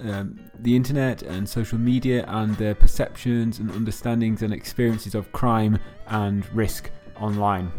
um, 0.00 0.40
the 0.58 0.74
internet 0.74 1.22
and 1.22 1.48
social 1.48 1.78
media 1.78 2.24
and 2.26 2.56
their 2.56 2.74
perceptions 2.74 3.60
and 3.60 3.70
understandings 3.70 4.42
and 4.42 4.52
experiences 4.52 5.14
of 5.14 5.30
crime 5.30 5.78
and 6.08 6.52
risk 6.52 6.90
online. 7.20 7.70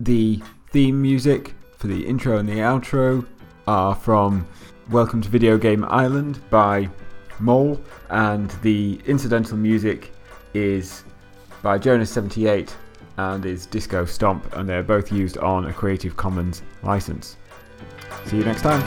The 0.00 0.42
theme 0.72 1.00
music 1.00 1.54
for 1.84 1.88
the 1.88 2.06
intro 2.06 2.38
and 2.38 2.48
the 2.48 2.60
outro 2.60 3.26
are 3.66 3.94
from 3.94 4.48
Welcome 4.88 5.20
to 5.20 5.28
Video 5.28 5.58
Game 5.58 5.84
Island 5.84 6.40
by 6.48 6.88
Mole, 7.40 7.78
and 8.08 8.48
the 8.62 8.98
incidental 9.04 9.58
music 9.58 10.10
is 10.54 11.04
by 11.62 11.78
Jonas78 11.78 12.72
and 13.18 13.44
is 13.44 13.66
Disco 13.66 14.06
Stomp, 14.06 14.50
and 14.56 14.66
they're 14.66 14.82
both 14.82 15.12
used 15.12 15.36
on 15.36 15.66
a 15.66 15.74
Creative 15.74 16.16
Commons 16.16 16.62
license. 16.82 17.36
See 18.24 18.38
you 18.38 18.44
next 18.44 18.62
time. 18.62 18.80